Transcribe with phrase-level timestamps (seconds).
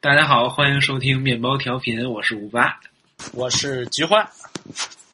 [0.00, 2.78] 大家好，欢迎收听面包调频，我是五八。
[3.34, 4.30] 我是菊花。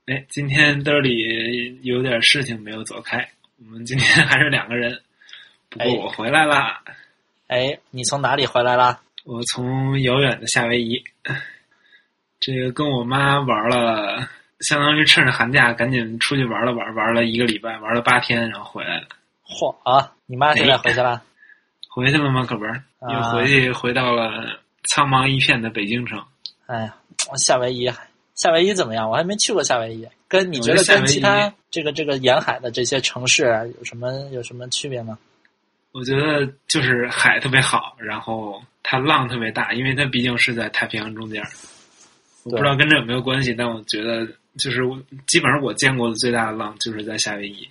[0.04, 3.26] 哎，今天兜里有点事情没有走开，
[3.64, 5.00] 我们今天还是两个人。
[5.70, 6.82] 不过哎我回来啦，
[7.46, 9.00] 哎，你从哪里回来啦？
[9.24, 11.02] 我从遥远的夏威夷，
[12.38, 14.28] 这个跟我妈玩了，
[14.60, 19.06] 相当于趁着寒假赶紧出去玩了玩，玩了一个礼拜，玩了八天，然后回来了。
[19.46, 20.12] 嚯啊！
[20.26, 21.22] 你妈现在回去了？
[21.88, 22.44] 回去了吗？
[22.44, 24.60] 可不是，又啊回去回到了
[24.90, 26.22] 苍茫一片的北京城。
[26.66, 26.96] 哎呀，
[27.36, 27.90] 夏威夷，
[28.34, 29.10] 夏威夷怎么样？
[29.10, 30.06] 我还没去过夏威夷。
[30.28, 35.18] 跟你觉得跟其他这个这个沿海的这些城市啊有什么有什么区别吗？
[35.92, 41.48] 我觉得就是海特别好，然后它浪特别大，因为它毕竟是在太平洋中间儿。
[42.42, 44.26] 我不知道跟这有没有关系，但我觉得
[44.58, 47.68] 就是我基本上我见过的最大的浪就是在夏威夷。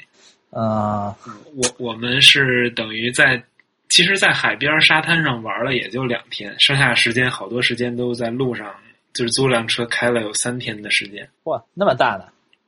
[0.51, 1.13] 嗯，
[1.55, 3.43] 我我们是等于在，
[3.95, 8.73] 其实，在海边沙滩上玩了也就两天，剩下时间好多时间都在路上，
[9.13, 11.29] 就是租辆车开了有三天的时间。
[11.43, 12.25] 哇，那么大呢？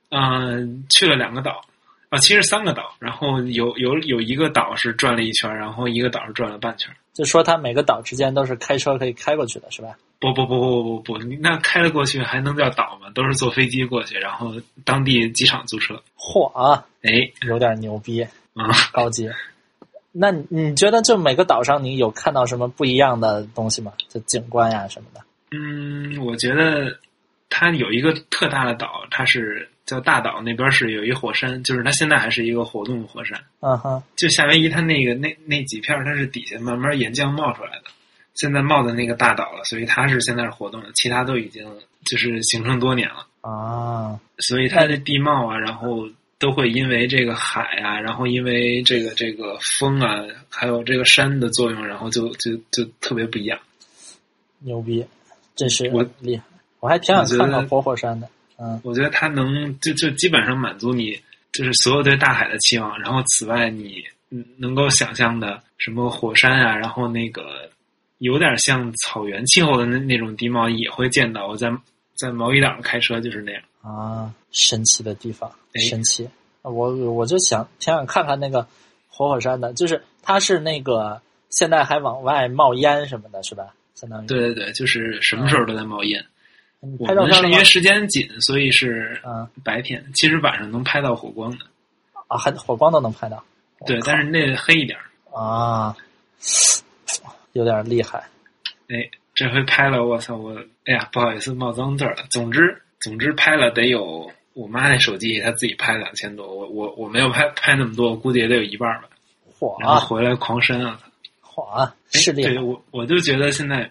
[0.10, 1.66] 嗯、去了两个岛，
[2.10, 6.96] 啊、其实三个岛，然后有有有一个岛是转了一圈，然后一个岛是转了半圈。
[7.12, 9.98] 就说它每个岛之间都是开车可以开过去的，是吧？
[10.20, 13.10] 不不不不不不，你那开了过去还能叫岛吗？
[13.16, 16.00] 都是坐飞机过去，然后当地机场租车。
[16.16, 19.28] 嚯啊，哎，有点牛逼，啊、高级。
[20.18, 23.92] 那你你觉得就每个岛上你有看到什么不一样的东西吗？
[24.08, 25.22] 就景观呀什么的？
[25.52, 26.98] 嗯，我觉得
[27.50, 33.40] 它有一个特大的岛，它是叫大岛，那边是有一火山，就是它现在还是一个活动的火山。
[33.60, 37.84] 嗯哼，就夏威夷它那个那那几片儿，它是底下慢慢岩浆冒出来的，
[38.36, 41.64] 现在冒的那个大岛了，所以它是现在是活动的，其他都已经
[42.06, 43.28] 就是形成多年了。
[43.42, 53.58] 啊，所以它的地貌啊，然后都会因为这个海啊，然后因为这个这个风啊，还有这个山的作用，然后就就就特别不一样。
[54.60, 55.06] 牛逼，
[55.56, 56.44] 真是我厉害！
[56.80, 58.28] 我还挺想看看活火山的。
[58.58, 61.20] 嗯，我觉得它能就就基本上满足你
[61.52, 63.00] 就是所有对大海的期望。
[63.00, 67.70] 然后此外，你嗯能够想象的什么火山啊，然后那个
[68.18, 71.48] 有点像草原气候的那那种地貌也会见到。
[71.48, 71.72] 我在
[72.16, 73.62] 在毛伊岛开车就是那样。
[73.86, 76.28] 啊，神奇的地方，哎神奇！
[76.64, 78.68] 我我就想挺想看看那个
[79.08, 83.76] 活火山的，就是它是那个现在还往外冒烟什么的，是吧？
[83.94, 86.26] 相当于对对对，就是什么时候都在冒烟。
[86.82, 87.64] 你我们是因为？
[87.64, 90.04] 时间紧，所以是嗯白天。
[90.14, 91.66] 其实晚上能拍到火光的，
[92.28, 93.44] 啊，还火光都能拍到。
[93.86, 95.06] 对，但是那黑一点儿。
[95.32, 95.96] 啊，
[97.54, 98.24] 有点厉害。
[98.90, 102.24] 哎，这回拍了，我操，我哎呀，不好意思冒脏字儿了。
[102.30, 109.10] 总之，总之拍了得有我妈那手机，她自己拍两千多，我我我没有拍拍那么多，我估计也得有一半儿吧。
[109.60, 111.00] 嚯然后啊回来狂删啊！
[111.42, 112.42] 嚯是的。
[112.42, 112.60] 对。
[112.60, 113.90] 我我就觉得现在，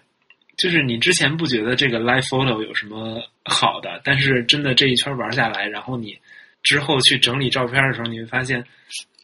[0.57, 6.17] 就是你之前不觉得这个 live photo 有什么好的，但是真的这一圈玩下来，然后你
[6.63, 8.63] 之后去整理照片的时候，你会发现，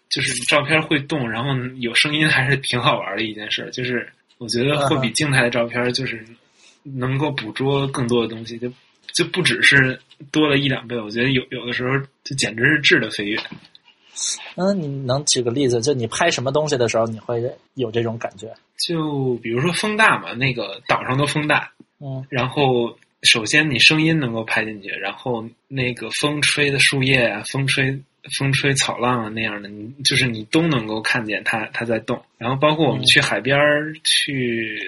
[0.09, 3.69] 就是照片会动，然后有声音，还是挺好玩的一件事。
[3.71, 6.25] 就是我觉得会比静态的照片就是
[6.83, 8.71] 能够捕捉更多的东西，就
[9.13, 9.99] 就不只是
[10.31, 13.39] 多了一两倍，我觉得有有的时候就简直是质的飞跃。
[14.55, 15.81] 嗯，你能举个例子？
[15.81, 17.41] 就你拍什么东西的时候，你会
[17.75, 18.53] 有这种感觉？
[18.77, 27.99] 就比如说风大嘛，那个岛上都风大，嗯然后首先你声音能够拍进去，然后那个风吹的树叶啊，风吹
[28.37, 32.21] 风吹草浪啊那样的，你就是你都能够看见它它在动。
[32.37, 34.79] 然后包括我们嗯去海边儿、去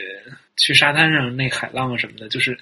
[0.57, 2.57] 去沙滩上那海浪啊什么的，就是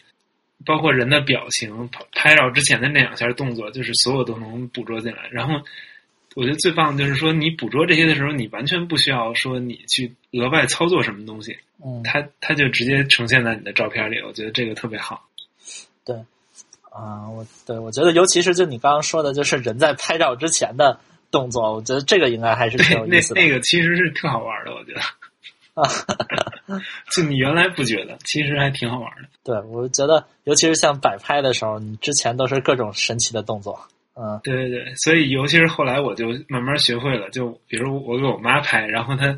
[0.65, 5.27] 包括人的表情、拍拍照之前的那两下动作，就是所有都能捕捉进来。
[5.31, 5.61] 然后
[6.35, 11.57] 我觉得最棒的就是说，你捕捉这些的时候，你完全不需要说你去额外操作什么东西。
[11.83, 15.27] 嗯，它它就直接呈现在你的照片里，我觉得这个特别好。
[16.05, 16.15] 对，
[16.91, 20.99] 啊，我对我觉得，尤其是就你刚刚说的，就是人在拍照之前的
[21.31, 25.01] 动作，我觉得这个应该还是挺，那有意思的 那个其实是特好玩的，我觉得。
[25.73, 25.83] 啊。
[27.11, 29.27] 就你原来不觉得，其实还挺好玩的。
[29.43, 39.35] 对，我觉得，尤其是像摆拍的时候，你之前都是各种神奇的动作，嗯对对对，所以尤其是后来我就慢慢学会了，就比如我给我妈拍，然后她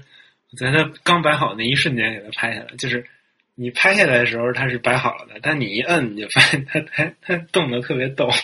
[0.52, 3.08] 我在她刚摆好那一瞬间给她拍下来，就是
[3.56, 8.30] 你拍下来的时候它是摆好了的，但你一摁你就发现它它它动的特别逗。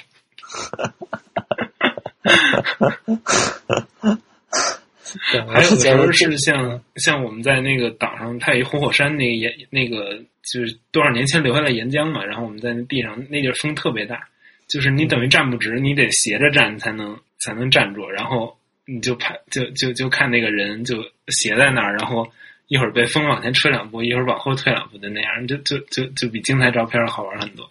[5.31, 14.27] 对，还有的时候是像像我们在那个岛上，它有一活火山，那个岩那个就是多少年前留下的岩浆嘛，然后我们在那地上，那地儿风特别大，
[14.67, 22.27] 就是你等于站不直，你得斜着站才能才能站住，然后你就拍就就就看那个人就斜在那儿，然后
[22.67, 27.69] 一会儿被风往前吹两步，一会儿往后退两步的那样，就就就就比精彩照片好玩很多。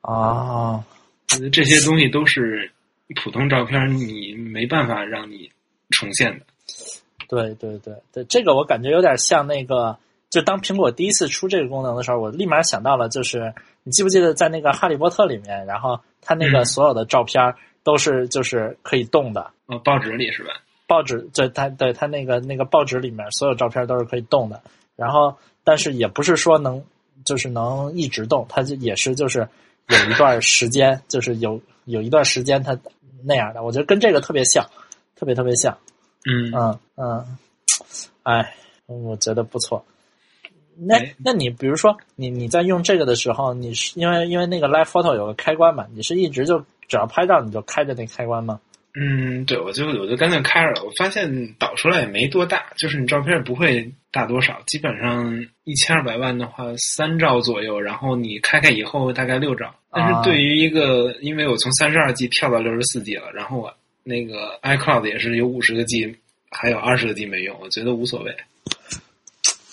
[0.00, 0.84] 啊，
[1.52, 2.70] 这些东西都是
[3.14, 5.50] 普通照片你没办法让你
[5.90, 6.46] 重现的。
[7.28, 9.98] 对对对对，这个我感觉有点像那个，
[10.30, 13.52] 就当苹果第一次出这个功能的时候，我立马想到了，就是
[13.82, 19.50] 你记不记得在那个《哈利波特》里面，然后它那个嗯所有的照片都是就是可以动的。
[19.66, 20.50] 哦，报纸里是吧？
[20.86, 24.62] 报纸对它对它那个那个报纸里面所有照片都是可以动的，
[24.94, 26.84] 然后但是也不是说能
[27.24, 29.48] 就是能一直动，它就也是就是
[29.88, 32.78] 有一段时间，就是有有一段时间它
[33.24, 34.64] 那样的，我觉得跟这个特别像，
[35.16, 35.76] 特别特别像，
[36.26, 37.38] 嗯嗯嗯，
[38.24, 38.54] 哎，
[38.86, 39.84] 我觉得不错。
[40.78, 46.58] 那哎那你比如说你你在用这个的时候，你是因为因为那个 Live Photo 有个开关嘛，你是一直就
[46.88, 48.60] 只要拍照你就开着那开关吗？
[48.98, 50.82] 嗯，对，我就我就干脆开着了。
[50.82, 59.74] 我发现导出来也没多大，就是你照片也不会大多少，基本上一千二百万的话三兆左右，然后你开开以后大概六兆。
[59.90, 63.74] 但是对于一个，因为我从三十二 G 跳到六十四 G 了，然后我
[64.08, 66.16] 那个 iCloud 也是有五十个 G，
[66.48, 68.36] 还有二十个 G 没用，我觉得无所谓。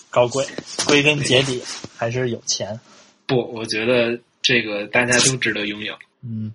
[0.10, 0.44] 高贵，
[0.88, 1.62] 归根结底
[1.96, 2.80] 还是有钱。
[3.28, 5.94] 不，我觉得这个大家都值得拥有。
[6.24, 6.52] 嗯，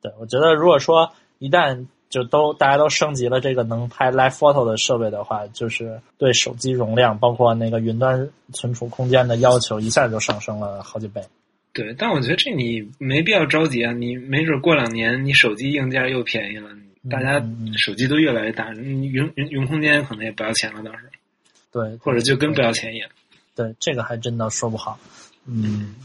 [0.00, 11.20] 对，我觉得如果说一旦就都大家都升级了这个能拍 Live Photo 的设备的话，就是对手机容量包括那个云端存储空间的要求一下就上升了好几倍。
[11.74, 16.70] 对，但我觉得这你没必要着急啊，你没准过两年你手机硬件又便宜了，
[17.10, 17.44] 大家
[17.76, 21.10] 手机都越来越大，你云云云空间可能也不要钱了，当时
[21.70, 23.10] 对，或者就跟不要钱一样。
[23.54, 24.98] 对这个还真的说不好。
[25.46, 25.96] 嗯，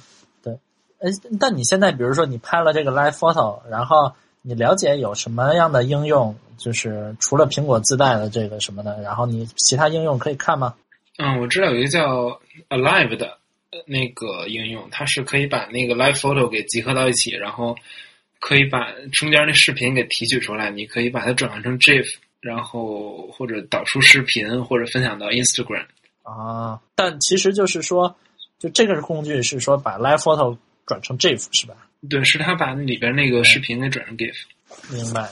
[0.44, 0.54] 对。
[1.00, 1.10] 哎，
[1.40, 10.76] 但你现在比如说你拍了这个 Live Photo，然后你了解有什么样的应用，就是除了苹果自带的这个什么的，然后你其他应用可以看吗？
[11.18, 13.38] 嗯，我知道有一个叫 Alive 的
[13.72, 17.76] 呃那个应用，它是可以把那个 Live Photo 给集合到一起，然后
[18.46, 22.06] 可以把中间那视频给提取出来，你可以把它转换成 GIF，
[22.42, 25.86] 然后或者导出视频，或者分享到 Instagram。
[26.24, 28.14] 啊，但其实就是说，
[28.60, 31.74] 就这个工具是说把 Live Photo 转成 GIF 是吧？
[32.10, 34.36] 对，是他把里边那个视频给转成 GIF。
[34.92, 35.30] 明白。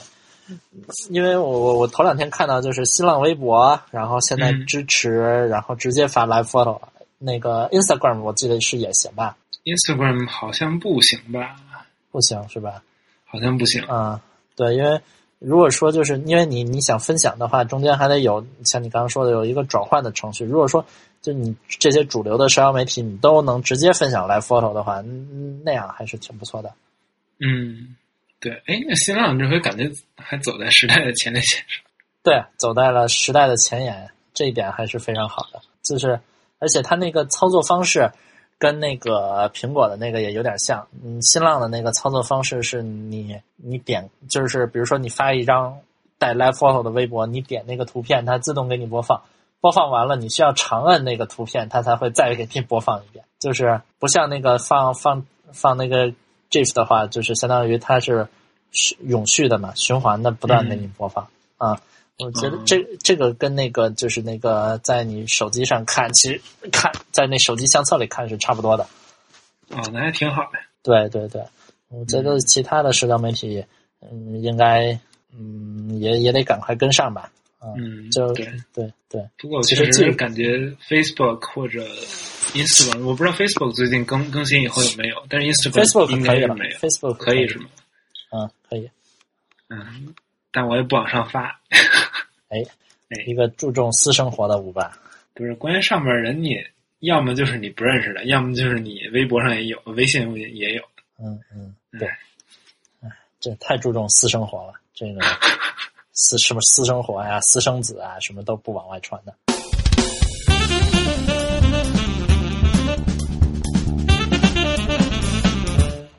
[1.10, 5.10] 因为我我我头两天看到就是新浪微博，然后现在嗯支持，
[5.48, 6.90] 然后直接发 Live Photo 了。
[7.18, 11.56] 那个 Instagram 我记得是也行吧？Instagram 好像不行吧？
[12.10, 12.82] 不行是吧？
[13.32, 13.82] 好像不行。
[13.84, 14.20] 啊、
[14.54, 15.00] 对，因为
[15.38, 20.44] 如果说就是因为你你想分享的话，中间还得有像你刚刚说的有一个转换的程序。
[20.44, 20.84] 如果说
[21.22, 26.72] 就你这些主流的社交媒体你都能直接分享 Live Photo 的话，嗯那样还是挺不错的。
[27.40, 27.96] 嗯，
[28.38, 28.52] 对。
[28.66, 31.82] 哎，那新浪这回感觉还走在时代的前列线上。
[32.22, 35.60] 对，走在了时代的前沿，这一点还是非常好的。
[35.82, 36.20] 就是，
[36.60, 38.08] 而且它那个操作方式
[38.62, 40.86] 跟那个苹果的那个也有点像。
[41.02, 45.80] 嗯，新浪的那个操作方式是你你点，就是比如说你发一张
[46.16, 49.20] 带 Live Photo 的微博，你点那个图片，它自动给你播放。
[49.60, 53.24] 播放完了，你需要长按那个图片，它才会再给你播放一遍。
[53.40, 56.12] 就是不像那个放放放那个
[56.48, 58.28] GIF 的话，就是相当于它是
[58.70, 61.26] 续永续的嘛，循环的不断给你播放、
[61.56, 61.80] 啊。
[62.22, 66.40] 我觉得这这个跟那个就是那个在你手机上看，其实
[66.70, 68.84] 看在那手机相册里看是差不多的。
[69.68, 70.58] 哦，那还挺好的。
[70.82, 71.42] 对对对，
[71.88, 73.64] 我觉得其他的社交媒体，
[74.00, 74.98] 嗯，应该
[75.36, 77.30] 嗯也也得赶快跟上吧。
[77.58, 78.52] 啊，嗯，就对。
[78.74, 81.84] 对对，不过其实就是感觉 Facebook 或者
[82.54, 86.76] Instagram，我不知道 Facebook 最近更更新以后有没有，但是 Instagram Facebook 应可以了该是没有。
[86.78, 87.66] ，Facebook 可以是吗？
[88.32, 88.90] 嗯，可以。
[89.68, 90.14] 嗯，
[90.50, 91.60] 但我也不往上发。
[92.52, 92.62] 哎
[93.08, 94.92] 哎，一个注重私生活的舞伴。
[95.32, 96.54] 不是，关键上面人你
[97.00, 100.82] 要么就是你不认识的，要么就是你微博上也有，微信也也有。
[101.18, 102.06] 嗯嗯，对。
[103.00, 103.08] 哎，
[103.40, 105.20] 这太注重私生活了，这个
[106.12, 109.34] 私什么私生活呀、私生子啊，什么都不往外传的。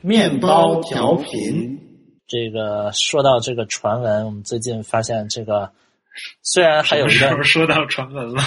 [0.02, 1.80] 面包调频，
[2.28, 5.72] 这个说到这个传闻，我们最近发现这个
[6.42, 8.42] 虽然还有一什么时个候说到传闻了？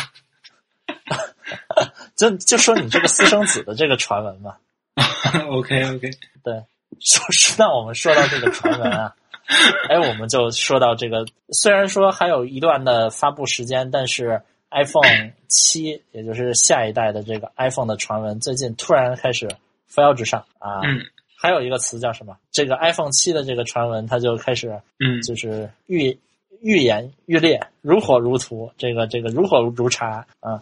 [2.17, 4.57] 就就说你这个私生子的这个传闻嘛，
[5.51, 6.11] OK OK，
[6.43, 6.65] 对，
[7.01, 9.15] 说说那我们说到这个传闻啊，
[9.91, 19.49] 哎，我们就说到这个，虽然说还有一段的发布时间，但是 iPhone 七，也就是下一代的这个 iPhone 的传闻，最近突然开始
[19.87, 20.81] 扶摇直上啊。
[20.85, 21.01] 嗯
[21.39, 22.35] 还有一个词叫什么？
[22.51, 26.19] 这个 iPhone 七的这个传闻，它就开始嗯，就是愈
[26.67, 30.61] 愈演愈烈，如火如荼，这个这个如火如茶啊。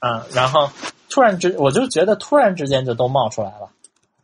[0.00, 0.68] 啊，然后
[1.08, 3.70] 突然之，我就觉得突然之间就都冒出来了。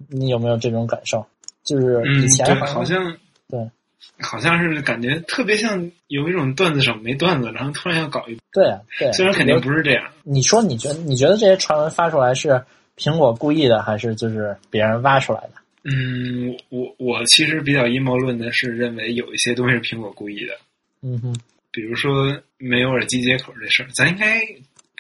[0.09, 1.25] 你有没有这种感受？
[1.63, 3.17] 就是嗯以，前对，好好像
[3.49, 3.71] 对
[4.19, 10.05] 好像是感觉特别像有一种段子手没段子，然后突然要搞一，对啊对啊，虽然肯定不是这样。
[10.25, 12.65] 你说你觉得你觉得这些传闻发出来是
[12.97, 15.62] 苹果故意的，还是就是别人挖出来的？
[15.85, 20.59] 嗯，我我其实比较阴谋论的是认为有一些东西是苹果故意的，
[21.03, 21.35] 嗯哼，
[21.71, 24.41] 比如说没有耳机接口这事儿，咱应该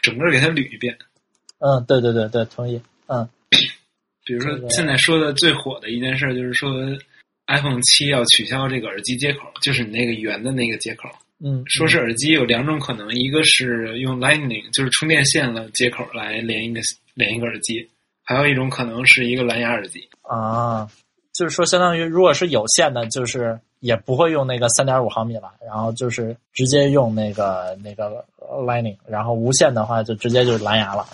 [0.02, 0.96] 整个给它捋一遍。
[1.58, 2.80] 嗯，对对对对，同意。
[3.06, 3.28] 嗯
[4.24, 6.70] 比如说现在说的最火的一件事，就是说
[7.48, 11.08] iPhone 七要取消这个耳机接口，就是你那个圆的那个接口。
[11.44, 16.80] 嗯，说是耳机有两种可能，一个是用 Lightning，就是充电线的接口来连一个
[17.14, 17.88] 连一个耳机，
[18.32, 20.08] 还有一种可能是一个蓝牙耳机。
[20.22, 20.88] 啊，
[21.32, 31.06] 就是说，相当于如果是有线的，就是也不会用那个三点五毫米了，然后就是直接用那个那个 Lightning，然后无线的话就直接就是蓝牙了，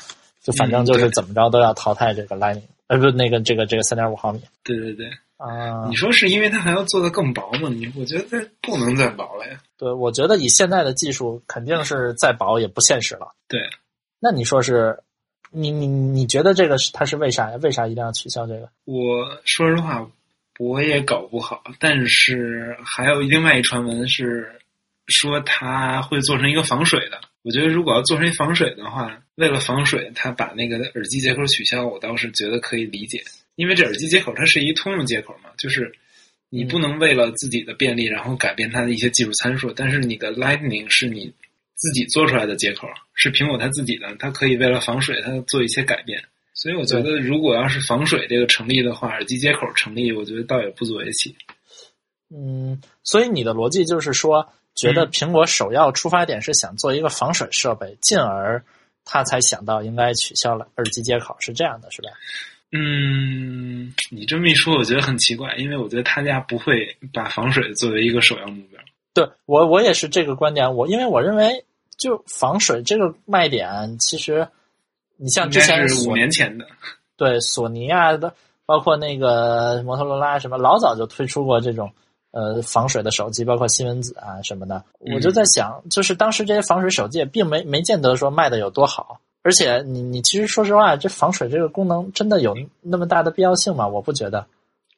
[0.42, 5.06] 就反正就是怎么着都要淘汰这个 Lightning，呃，不是那个这个这个三点五毫米对对对，
[5.36, 5.96] 啊你。
[5.96, 7.68] 说是因为它还要做的更薄吗？
[7.70, 9.58] 你我觉得不能再薄了呀。
[9.76, 13.32] 对，我觉得以现在的技术，肯定是再薄也不现实了。
[13.48, 13.60] 对，
[14.20, 14.98] 那你说是，
[15.50, 17.56] 你你你觉得这个是它是为啥呀？
[17.62, 18.68] 为啥一定要取消这个？
[18.84, 20.08] 我说实话，
[20.58, 21.62] 我也搞不好。
[21.78, 24.50] 但是还有另外一传闻是
[25.06, 27.20] 说它会做成一个防水的。
[27.42, 33.22] 我觉得如果要做成一防水的话，为了防水，它把那个耳机接口取消，我倒是觉得可以理解。
[33.54, 35.90] 因为这耳机接口它是一通用接口嘛，就是
[36.50, 39.72] 你不能为了自己的便利，然后改变它的一些技术参数。
[39.72, 41.32] 但是你的 Lightning 是你
[41.78, 46.22] 自己做出来的接口，是苹果它自己的，它可以为了防水，它做一些改变。
[46.52, 51.36] 所以我觉得，如果要是防水这个成立的话，耳机接口成立，我觉得倒也不足为奇。
[52.34, 58.64] 嗯，所以你的逻辑就是说，觉得嗯苹果首要出发点是想做一个防水设备，进而
[59.04, 62.08] 他才想到应该取消了耳机接口，是这样的，是吧？
[62.72, 68.78] 嗯，你这么一说，我觉得很奇怪，因为我觉得他家不会把防水作为一个首要目标。
[69.14, 71.64] 对我我也是这个观点，我因为我认为
[71.98, 74.48] 就防水这个卖点，其实
[75.16, 76.64] 你像之前是五年前的。
[77.16, 78.32] 对索尼啊的，
[78.64, 81.92] 包括那个摩托罗拉什么，老早就推出过这种
[82.30, 84.84] 呃防水的手机，包括西门子啊什么的。
[85.00, 93.88] 嗯我就在想，就是当时这些防水手机也并没没见得说卖的有多好，而且你你其实说实话，这防水这个功能真的有那么大的必要性吗？
[93.88, 94.46] 我不觉得。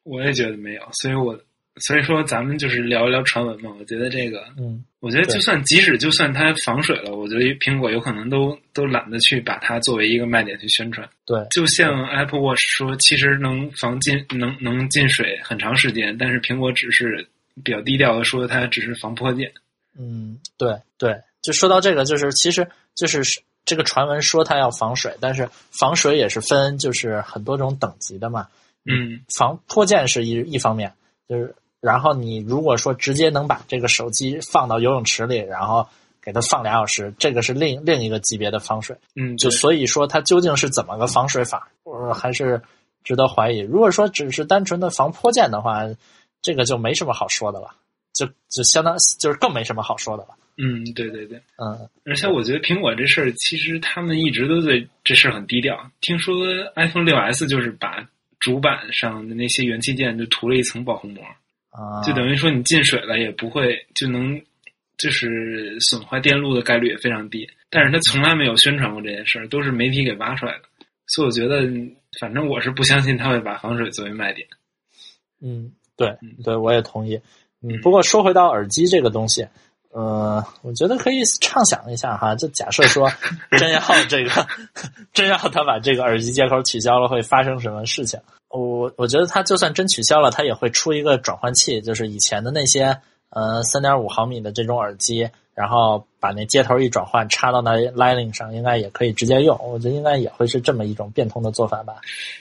[0.02, 1.38] 我也觉得没有，所以我
[1.80, 3.70] 所以说咱们就是聊一聊传闻嘛。
[3.78, 11.08] 我觉得这个，嗯，我觉得就算即使就算它防水了，我觉得苹果有可能都都懒得去把它作为一个卖点去宣传。
[11.26, 17.26] 对，就像 Apple Watch 说，其实能防进能能进水很长时间，但是苹果只是
[17.64, 19.52] 比较低调的说它只是防泼溅。
[19.98, 23.22] 嗯，对对，就说到这个，就是其实就是
[23.64, 28.46] 这个传闻说它要防水，但是防水也是分就是很多种等级的嘛。
[28.86, 30.90] 嗯防泼溅是一一方面，
[31.28, 35.88] 就是然后你如果说直接能把这个手机放到游泳池里，然后
[36.22, 38.96] 给它放俩小时，这个是另另一个级别的防水。
[39.16, 42.60] 嗯，就所以说它究竟是怎么个防水法，我还是
[43.02, 43.58] 值得怀疑。
[43.60, 45.84] 如果说只是单纯的防泼溅的话，
[46.42, 47.68] 这个就没什么好说的了，
[48.12, 50.30] 就就相当就是更没什么好说的了。
[50.58, 51.40] 嗯，对对对。
[51.56, 55.90] 嗯而且我觉得苹果这事儿，其实他们一直都对这事儿很低调。
[56.02, 56.34] 听说
[56.76, 58.06] iPhone 六 S 就是把
[58.38, 61.22] 主板上的那些元器件就涂了一层保护膜，
[61.70, 64.40] 啊，就等于说你进水了也不会就能
[64.98, 67.48] 就是损坏电路的概率也非常低。
[67.70, 70.62] 但是他从来没有宣传过这件事儿，都是媒体给挖出来的。
[71.06, 71.62] 所以我觉得，
[72.20, 74.46] 反正我是不相信他会把防水作为卖点。
[75.40, 77.14] 嗯，对嗯对，我也同意。
[77.62, 79.46] 嗯，嗯不过说回到耳机这个东西，
[79.92, 83.10] 呃，我觉得可以畅想一下哈，就假设说
[83.58, 84.30] 真要这个，
[85.12, 88.18] 真要他把这个耳机接口取消了，会发生什么事情？
[88.50, 99.58] 我我觉得它就算真取消了，它也会出一个转换器，就是以前的那些呃三点五毫米的这种耳机，然后把那接头一转换，插到那 Lightning 上，应该也可以直接用。
[99.62, 101.94] 我觉得应该也会是这么一种变通的做法吧。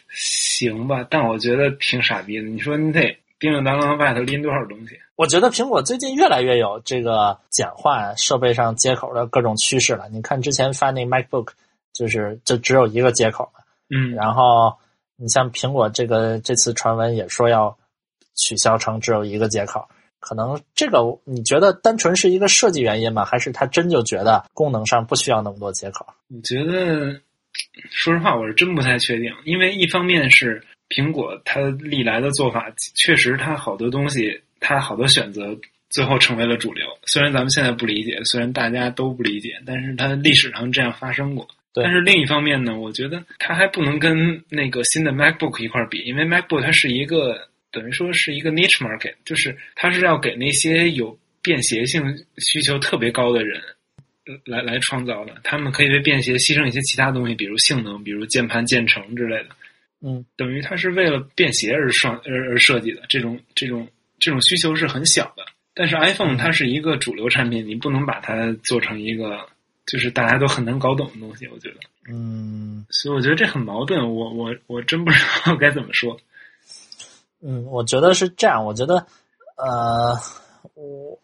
[0.09, 2.47] 行吧，但我觉得挺傻逼的。
[2.47, 3.01] 你说你得
[3.39, 4.97] 叮叮当当外头拎多少东西？
[5.15, 10.09] 我觉得苹果最近越来越有这个简化设备上接口的各种趋势了。
[10.09, 11.49] 你看之前发那 MacBook，
[11.93, 13.59] 就是就只有一个接口嘛。
[13.89, 14.77] 嗯，然后
[15.19, 17.77] 你像苹果这个这次传闻也说要
[18.35, 19.85] 取消成只有一个接口，
[20.19, 23.25] 可能这个你觉得单纯是一个设计原因吗？
[23.25, 26.05] 还是他真就觉得功能上不需要那么多接口？
[26.29, 27.19] 我觉得，
[27.91, 35.57] 说实话，我是真不太确定，因为一方面是苹果它历来的做法，确实它好多东西，它好多选择
[35.89, 36.85] 最后成为了主流。
[37.07, 41.45] 虽然咱们现在不理解，虽然大家都不理解，但是它历史上这样发生过。
[41.73, 52.03] 对但是另一方面呢，我觉得它还不能跟那个新的 MacBook 一块儿比，因为 MacBook 它是一个等于说是一个 niche market，就是它是要给那些有便携性
[52.37, 53.61] 需求特别高的人
[54.25, 55.35] 呃来来创造的。
[55.43, 59.49] 他们可以为便携牺牲一些其他东西，比如性能，比如键盘键程之类的。
[60.01, 65.45] 嗯等于它是为了便携而创而而设计的，这种这种这种需求是很小的。
[65.75, 69.47] 但是 iPhone 它是一个主流产品，你不能把它做成一个
[69.91, 71.75] 就是大家都很难搞懂的东西，我觉得。
[72.11, 76.17] 嗯所以我觉得这很矛盾，我我我真不知道 该怎么说。
[77.41, 78.65] 嗯，我觉得是这样。
[78.65, 79.05] 我觉得，
[79.57, 80.15] 呃，
[80.73, 81.19] 我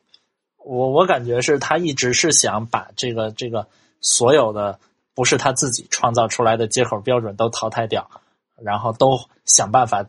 [0.58, 3.68] 我我感觉是他一直是想把这个这个
[4.02, 4.80] 所有的
[5.14, 8.10] 不是他自己创造出来的接口标准都淘汰掉，
[8.62, 10.06] 然后都想办法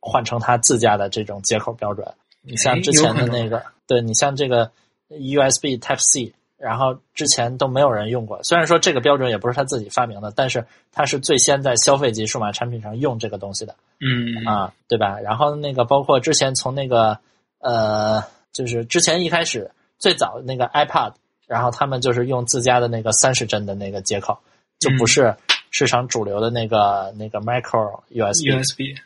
[0.00, 2.06] 换成他自家的这种接口标准。
[2.42, 4.70] 你像之前的那个，对你像这个
[5.08, 8.42] USB Type C，然后之前都没有人用过。
[8.42, 13.76] 虽然说这个标准也不是他自己发明的，但是他是最先在消费级数码产品上用这个东西的。
[14.00, 15.20] 嗯啊，对吧？
[15.20, 17.18] 然后那个包括之前从那个
[17.58, 18.22] 呃，
[18.52, 21.12] 就是之前一开始最早那个 iPad，
[21.46, 24.38] 然后他们就是用自家的那个三十帧的那个接口，
[24.78, 25.36] 就不是
[25.70, 28.50] 市场主流的那个那个 Micro USB。
[28.50, 28.98] USB，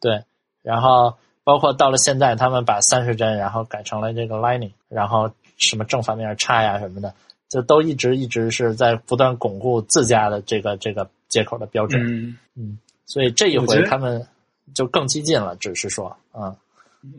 [0.00, 0.24] 对，
[0.62, 7.14] 然后包括到了现在，他们把三十帧然后改成了这个 Lightning，然后什么正反面差呀什么的，
[7.48, 12.36] 就都一直一直是在不断巩固自家的这个这个接口的标准。
[12.54, 14.26] 嗯，所以这一回他们
[14.74, 16.56] 就更激进了，只是说，嗯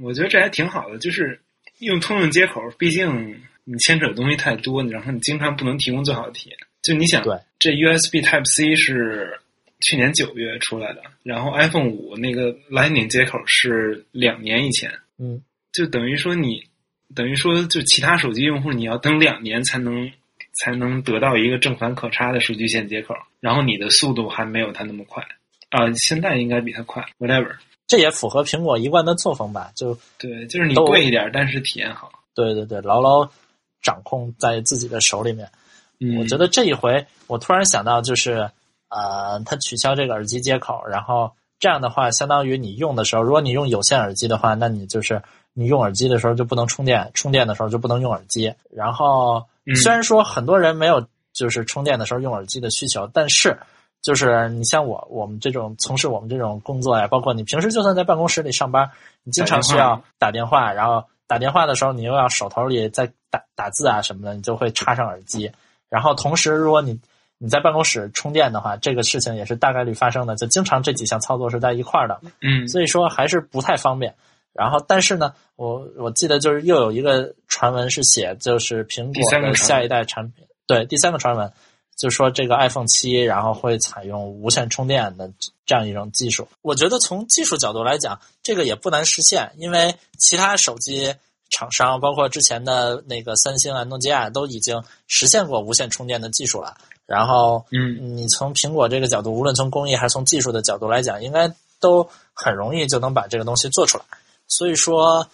[0.01, 1.39] 我觉得这还挺好的，就是
[1.79, 6.57] 用通用接口，毕竟你牵扯的东西太多，然后你经常不能提供最好的体验。
[6.81, 7.37] 就你想，对。
[7.59, 9.39] 这 USB Type C 是
[9.81, 15.41] 去年九月出来的，然后 iPhone 五那个 Lightning 接口是两年以前，嗯。
[15.71, 16.63] 就等于说你，
[17.13, 20.11] 等于说就其他手机用户你要等两年才能
[20.63, 25.23] 才能得到一个正反可插的数据线接口，然后你的速度还没有它那么快
[25.71, 27.53] 啊、现在应该比它快，whatever。
[27.85, 29.71] 这也符合苹果一贯的作风吧？
[29.75, 32.09] 就对，就是你贵一点，但是体验好。
[32.33, 33.29] 对对对，牢牢
[33.81, 35.49] 掌控在自己的手里面。
[35.99, 38.49] 嗯，我觉得这一回，我突然想到，就是
[38.89, 45.21] 呃，它取消这个耳机接口，然后这样的话，相当于你用的时候，如果你用有线耳机的话，那你就是
[45.57, 48.53] 你用耳机的时候就不能充电，充电的时候就不能用耳机。
[48.69, 53.57] 然后嗯虽然说很多人没有就是充电的时候用耳机的需求，但是
[54.01, 58.91] 就是你像我，我们这种从事我们这种工作呀，包括你平时就算在办公室里上班，
[59.23, 65.51] 你经常需要打电话，然后打电话的时候你又要手头里在打打字啊什么的，你就会插上耳机。
[65.89, 66.99] 然后同时，如果你
[67.37, 74.13] 你在办公室充电的话，这个事情也是大概率发生的，就经常这几项操作是在一块儿的，嗯所以说还是不太方便。
[74.55, 81.51] 然后，但是呢，我我记得就是又有一个传闻是写，就是苹果的下一代产品，对，第三个传闻
[81.97, 85.29] 就说这个 iPhone 七然后会采用无线充电的
[85.65, 86.47] 这样一种技术。
[86.61, 91.13] 我觉得从技术角度来讲，这个也不难实现，因为其他手机
[91.49, 96.75] 厂商，包括之前的那个三星啊、诺基亚都已经实现过无线充电的技术了。
[97.05, 104.05] 然后，嗯你从苹果这个角度，无论从工艺还是从技术的角度来讲，应该都很容易就能把这个东西做出来。
[104.47, 105.27] 所以说，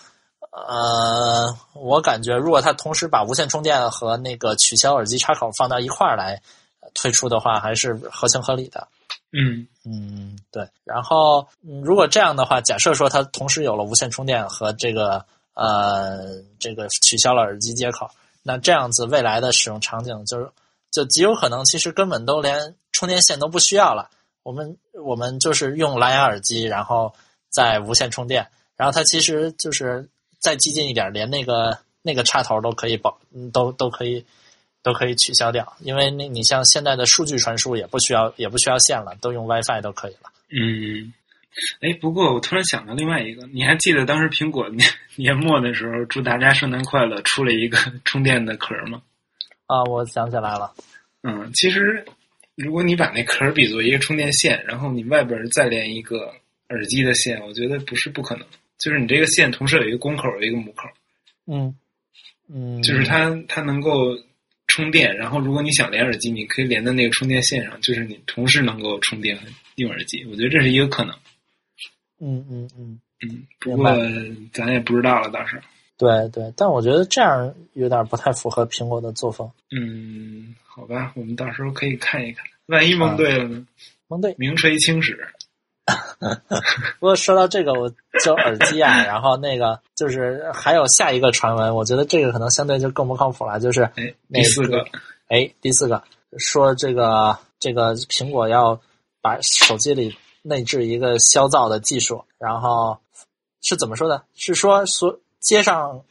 [0.51, 6.41] 呃，我感觉如果它同时把无线充电和那个取消耳机插口放到一块儿来
[6.79, 8.87] 呃推出的话，还是合情合理的。
[9.33, 10.67] 嗯嗯，对。
[10.83, 18.09] 然后，嗯如果这样的话，假设说它同时有了无线充电和这个呃这个取消了耳机接口，
[18.43, 20.49] 那这样子未来的使用场景就是
[20.91, 24.09] 就极有可能其实根本都连充电线都不需要了。
[24.43, 27.13] 我们我们就是用蓝牙耳机，然后
[27.49, 28.49] 再无线充电，
[28.81, 34.25] 然后它其实就是再激进一点，连那个那个插头都可以保，嗯都都可以
[34.81, 40.31] 都可以取消掉，因为那你像现在的数据传输也不需要也不需要线了，都用 WiFi 都可以了。
[40.49, 41.13] 嗯。
[41.81, 48.99] 哎，不过我突然想到另外一个，你还记得当时苹果年年末的时候，祝大家圣诞快乐，出了一个 充电的壳吗？
[49.67, 50.73] 啊，我想起来了，
[51.21, 52.03] 嗯，其实
[52.55, 56.33] 如果你把那壳比作一个充电线，然后你外边再连一个
[56.69, 58.47] 耳机的线，我觉得不是不可能。
[58.83, 60.87] 就是你这个线同时有一个公口，有一个母口，
[61.45, 61.75] 嗯
[62.49, 64.17] 嗯，就是它它能够
[64.67, 69.37] 充电，然后如果你想连耳机，你可以连在那个充电线上，就是你同时能够充电
[69.75, 70.25] 用耳机。
[70.25, 71.15] 我觉得这是一个可能。
[72.19, 73.95] 嗯嗯嗯，嗯，不过
[74.51, 75.61] 咱也不知道了，到时候。
[75.97, 79.49] 对对，但我觉得这样有点不太符合苹果的作风。
[79.69, 83.67] 嗯，好吧，我们到时候可以看一看，万一蒙对了呢？
[84.07, 85.27] 蒙对，名垂青史。
[86.99, 87.89] 不过说到这个，我
[88.23, 94.85] 就耳机啊， 然后那个就是还有下一个传闻，我觉得这个可能相对就更不靠谱了，就是哎，那第四个，
[95.27, 96.03] 哎，第四个
[96.37, 98.79] 说这个这个苹果要
[99.21, 102.97] 把手机里内置一个消噪的技术，然后
[103.61, 104.23] 是怎么说的？
[104.35, 106.01] 是说所接上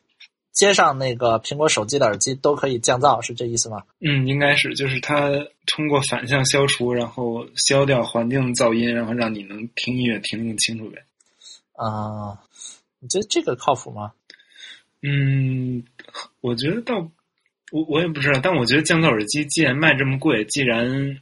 [0.60, 3.82] 接上那个苹果手机的耳机都可以降噪，是这意思吗？
[4.00, 5.30] 嗯，应该是，就是它
[5.66, 11.02] 通过反向消除，然后消掉环境噪音，然后让你能听音乐听得更清楚呗。
[11.72, 12.36] 啊、
[12.98, 14.12] 你觉得这个靠谱吗？
[15.00, 15.82] 嗯，
[16.42, 17.10] 我觉得倒，
[17.72, 21.18] 我我也不知道，但我觉得降噪耳机既然卖这么贵，既然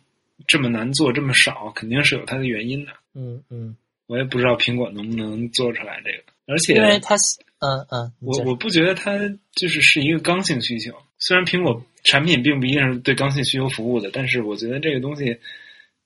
[0.49, 2.91] 这么难做，这么少，肯定是有它的原因的。
[3.15, 3.77] 嗯嗯，
[4.09, 7.15] 我也不知道苹果能不能做出来这个，而且因为它
[7.61, 9.19] 嗯嗯，我我不觉得它
[9.53, 10.93] 就是是一个刚性需求。
[11.19, 15.37] 虽然苹果产品并不一定是对刚性需求服务的，但是我觉得这个东西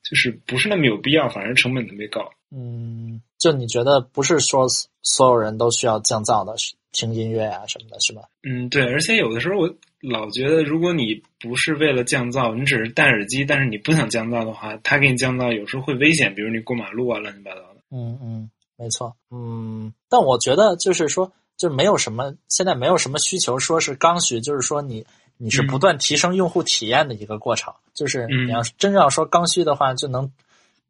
[0.03, 2.31] 就是不是那么有必要，反而成本特别高。
[2.51, 4.67] 嗯，就你觉得不是说
[5.03, 6.55] 所有人都需要降噪的，
[6.93, 8.23] 听音乐啊什么的，是吧？
[8.43, 17.77] 嗯，对，而且有的时候我老觉得，如果你不是为了降噪，你只是戴耳机，但是你不想降噪的话，它给你降噪有时候会危险，比如你过马路啊，乱七八糟的。
[17.91, 19.15] 嗯嗯，没错。
[19.31, 27.72] 嗯，但我觉得就是说，就没有什么现在没有什么需求说是刚需，就是说你你是不断提升用户体验的一个过程。
[27.94, 30.29] 就是嗯你要是真要说刚需的话，就能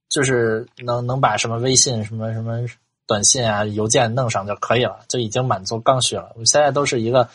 [0.08, 2.64] 就是能能把什么微信什么什么
[3.06, 6.30] 短信啊、邮件弄上就可以了，就已经满足刚需了。
[6.32, 7.28] 我们现在都是一个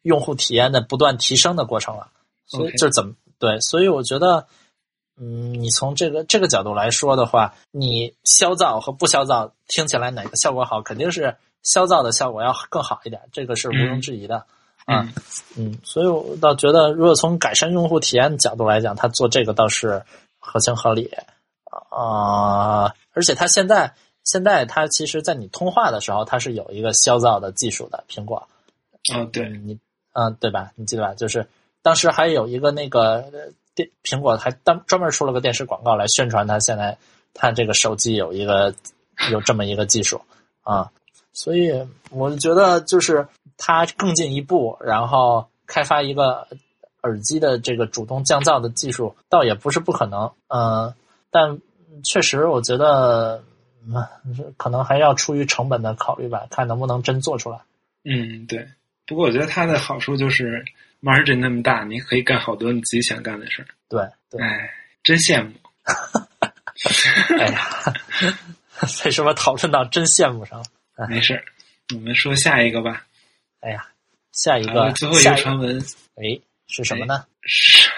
[0.00, 2.08] 用户体验的不断提升的过程了，
[2.46, 4.46] 所以就是怎么对，所以我觉得。
[5.22, 10.80] 嗯，你从这个这个角度来说的话，你消噪和不消噪听起来哪个效果好？
[10.80, 14.36] 肯定是消噪的效果要更好一点，这个是毋庸置疑的。
[14.86, 15.12] 啊嗯
[15.56, 20.02] 嗯，所以我倒觉得，如果从改善用户体验的角度来讲，他做这个倒是
[20.38, 21.10] 合情合理
[21.90, 23.94] 啊、而且他现在
[24.24, 28.48] 现在他其实，在你通话的时候，它是有一个消噪的技术的，苹果。
[29.14, 29.78] 哦，对，嗯你
[30.12, 30.72] 嗯，对吧？
[30.74, 31.14] 你记得吧？
[31.14, 31.46] 就是
[31.82, 36.98] 当时还有一个那个呃电苹果还当专门出了个电视广告来宣传它现在
[37.32, 38.74] 它这个手机有一个
[39.30, 40.20] 有这么一个技术
[40.62, 40.90] 啊，
[41.40, 41.72] 所以
[42.10, 43.26] 我觉得就是
[43.56, 46.46] 它更进一步，然后开发一个
[47.02, 50.30] 耳机的这个主动降噪的技术，倒也不是不可能。
[50.48, 50.92] 嗯、
[51.30, 51.58] 但
[52.04, 53.42] 确实我觉得。
[53.82, 53.94] 嗯，
[54.58, 57.58] 可能还要出于成本的考虑吧，看能不能真做出来。
[58.04, 58.68] 嗯，对。
[59.06, 60.62] 不过我觉得它的好处就是
[61.00, 63.68] margin 那么大，你可以干好多你自己想干的事儿。
[63.88, 64.70] 对对，哎，
[65.02, 65.52] 真羡慕。
[67.40, 67.60] 哎呀，
[69.06, 70.64] 为什么讨论到真羡慕上了？
[71.08, 71.44] 没事儿，
[71.94, 73.06] 我们说下一个吧。
[73.60, 73.86] 哎呀，
[74.32, 75.78] 下一个，最后一个传闻
[76.16, 77.26] 哎是什么呢？
[77.42, 77.90] 是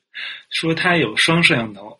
[0.50, 1.98] 说它有双摄像头，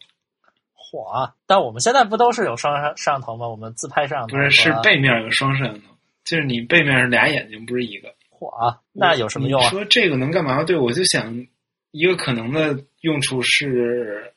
[0.77, 1.35] 嚯啊！
[1.47, 3.49] 但我们现在不都是有双摄摄像头吗？
[3.49, 8.15] 我们自拍摄像头不是是背面有双摄像头，就是你背面是俩眼睛，不是一个。
[8.31, 8.81] 嚯啊！
[8.93, 9.69] 那有什么用啊？
[9.69, 10.65] 说这个能干嘛？
[10.65, 11.47] 对，我就想
[11.91, 14.33] 一个可能的用处是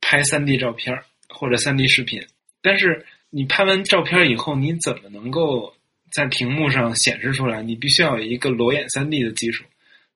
[0.00, 2.26] 拍三 D 照片儿或者三 D 视频，
[2.62, 5.74] 但是你拍完照片以后，你怎么能够
[6.10, 7.62] 在屏幕上显示出来？
[7.62, 9.64] 你必须要有一个裸眼三 D 的技术，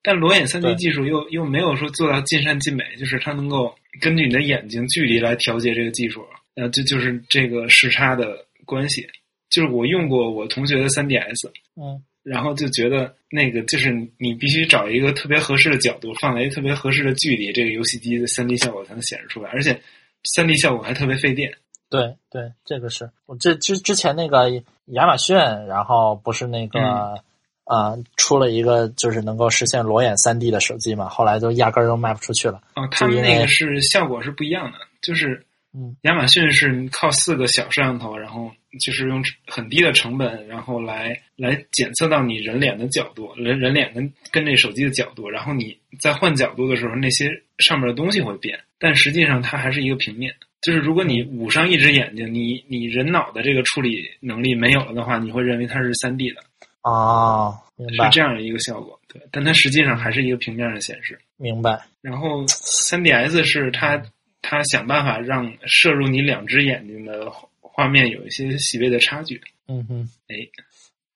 [0.03, 9.07] 但裸眼三 D 技术又又没有说做到尽善尽美，就是它能够根据你的眼睛距离来调节这个技术，呃，这就是这个时差的关系。
[9.51, 19.79] 就是我用过我同学的 3DS，嗯然后就觉得那个就是你必须找一个特别合适的角度，放在一个特别合适的距离，这个游戏机的三 D 效果才能显示出来，而且
[20.25, 21.53] 三 D 效果还特别费电。
[21.93, 24.51] 对对，这个是我这之之前那个
[24.87, 27.21] 亚马逊，然后不是那个嗯
[27.67, 32.63] 呃出了一个就是能够实现裸眼三 D 的手机嘛，后来就压根儿都卖不出去了。
[32.75, 38.51] 哦，他们那个是效果是不一样的，就是嗯亚马逊是靠四个小摄像头，然后
[38.81, 47.29] 就是用很低的成本，然后来来检测到你人脸的角度，人人脸跟跟这手机的角度，然后你在换角度的时候，那些
[47.59, 50.35] 上面的东西会变，但实际上它还是一个平面。
[50.63, 56.41] 就是如果你捂上一只眼睛，你你人脑的这个处理能力没有了的话，你会认为它是三 D 的，
[56.83, 58.99] 哦，明白是这样的一个效果。
[59.09, 61.19] 对，但它实际上还是一个平面的显示。
[61.37, 61.85] 明白。
[62.01, 64.01] 然后三 DS 是它
[64.41, 67.29] 它想办法让摄入你两只眼睛的
[67.61, 69.41] 画面有一些细微的差距。
[69.67, 70.37] 嗯哼，哎，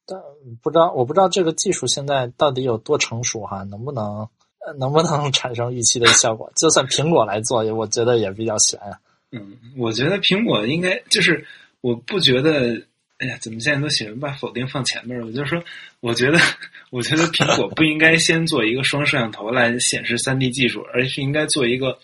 [0.07, 0.19] 但
[0.61, 4.29] 不知道我不知道这个技术现在到底有多成熟哈，能不能
[4.67, 6.51] 呃能不能产生预期的效果？
[6.57, 8.99] 就算苹果来做，我觉得也比较悬啊。
[9.37, 11.47] 嗯，我觉得苹果应该就是，
[11.83, 12.83] 我不觉得，
[13.19, 15.27] 哎呀，怎么现在都喜欢把否定放前面儿？
[15.27, 15.63] 我就说，
[16.01, 16.39] 我觉得，
[16.91, 21.99] 我觉得苹果不应该先做一个双摄像头来显示 3D 技术，而是应该做一个，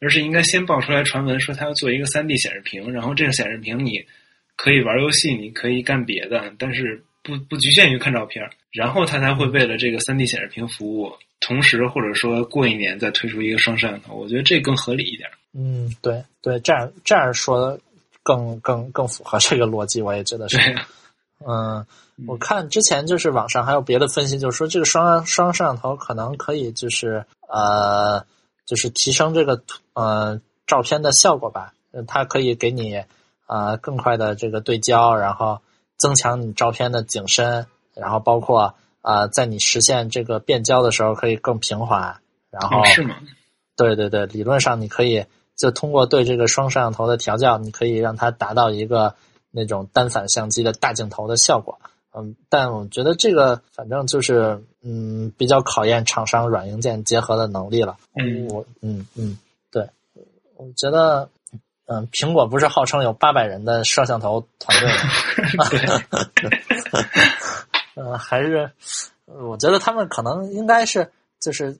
[0.00, 4.04] 而是应该先爆出来传闻说它要做一个 3D 显示屏，然后这个显示屏你
[4.56, 15.28] 可以玩游戏，你可以干别的，但是不不局限于看照片，然后它才会为了这个 3D 显示屏服务，同时或者说过一年再推出一个双摄像头，我觉得这更合理一点。
[15.52, 17.78] 嗯，对对，这样这样说
[18.22, 20.58] 更更更符合这个逻辑，我也觉得是。
[21.46, 21.84] 嗯，
[22.28, 28.24] 我看之前就是网上还有别的分析，就是说这个双双摄像头可能可以就是呃，
[28.66, 31.72] 就是提升这个图呃照片的效果吧。
[31.92, 33.02] 呃它可以给你
[33.46, 35.60] 呃更快的这个对焦，然后
[35.96, 42.20] 增强你照片的景深，然后包括呃在你实现这个变焦的时候可以更平滑。
[42.50, 43.16] 然后哦，是吗？
[43.76, 45.24] 对对对，理论上你可以
[45.60, 49.14] 就通过对这个双摄像头的调教，你可以让它达到一个
[49.50, 51.78] 那种单反相机的大镜头的效果。
[52.14, 57.98] 嗯，但我觉得这个反正就是嗯，比较考验厂商软硬件结合的能力了。
[58.14, 59.38] 嗯我嗯嗯，
[59.70, 59.86] 对，
[60.56, 61.28] 我觉得
[61.86, 64.88] 嗯，苹果不是号称有八百人的摄像头团队
[65.58, 65.64] 吗？
[68.12, 68.70] 呃， 还是
[69.26, 71.74] 呃我觉得他们可能应该是就是，呃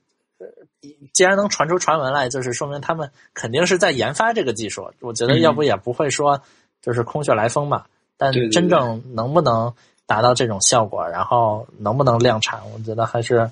[1.13, 4.91] 既然能传出传闻来，就是说明他们肯定是在研发这个技术。
[4.99, 6.41] 我觉得要不也不会说
[6.81, 7.85] 就是空穴来风嘛。
[8.17, 9.73] 但真正能不能
[10.05, 13.49] 达到这种效果，然后能不能量产，我觉得还是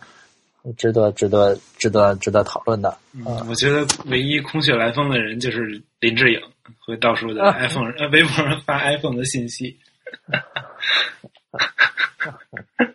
[0.78, 2.96] 值得值得值得值得讨论的。
[3.14, 6.40] 嗯，我觉得唯一空穴来风的人就是林志颖，
[6.86, 9.80] 会到处在啊 iPhone、呃微博上发 iPhone 的信息。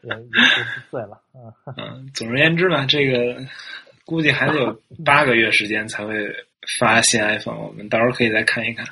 [0.03, 0.17] 也也
[0.55, 3.41] 是醉了，嗯，嗯，总而言之吧，这个
[4.05, 6.15] 估计还得有八个月时间才会
[6.79, 8.87] 发新 iPhone，我们到时候可以再看一看。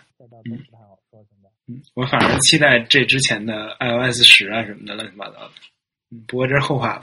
[1.68, 5.50] 嗯，我反而期待这之前的 iOS 十啊什么的乱七八糟的。
[6.10, 7.02] 嗯，不过这是后话了。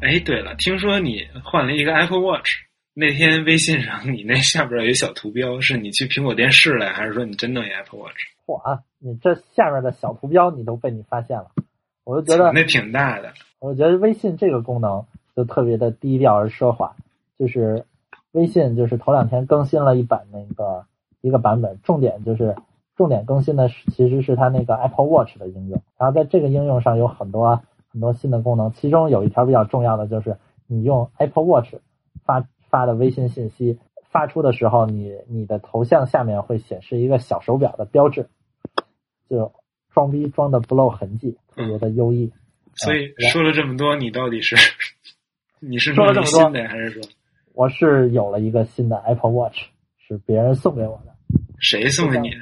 [0.00, 2.48] 哎，对了，听说你换了一个 Apple Watch，
[2.94, 8.16] 那天微信上你那下边有一小图标，是你去苹果店试了，还是说你真弄一 Apple Watch？
[8.46, 8.80] 嚯啊！
[8.98, 11.50] 你这下面的小图标你都被你发现了，
[12.06, 13.32] 我就觉得，那挺大的。
[13.58, 16.94] 我觉得微信这个功能就特别的低调而奢华。
[17.36, 17.84] 就是
[18.32, 20.86] 微信就是头两天更新了一版那个
[21.20, 22.54] 一个版本，重点就是
[22.96, 31.74] 重点更新的是其实是它那个 Apple Watch 的应用，然后在这个应用上有很多很多新的功能，其中有一条比较重要的就是你用 Apple Watch
[32.24, 38.28] 发发的微信信息发出的时候，你你的头像下面会显示一个小手表的标志，
[39.28, 39.52] 就
[39.90, 42.30] 装逼装的不露痕迹，特别的优异。
[42.76, 44.54] 所以嗯说了这么多，你到底是
[45.60, 47.02] 你是说了这么多还是说
[47.54, 49.56] 我是有了一个新的 Apple Watch，
[50.06, 51.16] 是别人送给我的，
[51.58, 52.36] 谁送给你的？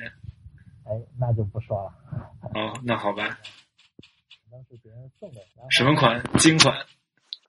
[0.86, 1.92] 哎，那就不说了，
[2.54, 3.38] 哦，那好吧，
[4.50, 5.40] 可能是别人送的。
[5.70, 6.22] 什么款？
[6.38, 6.76] 金款？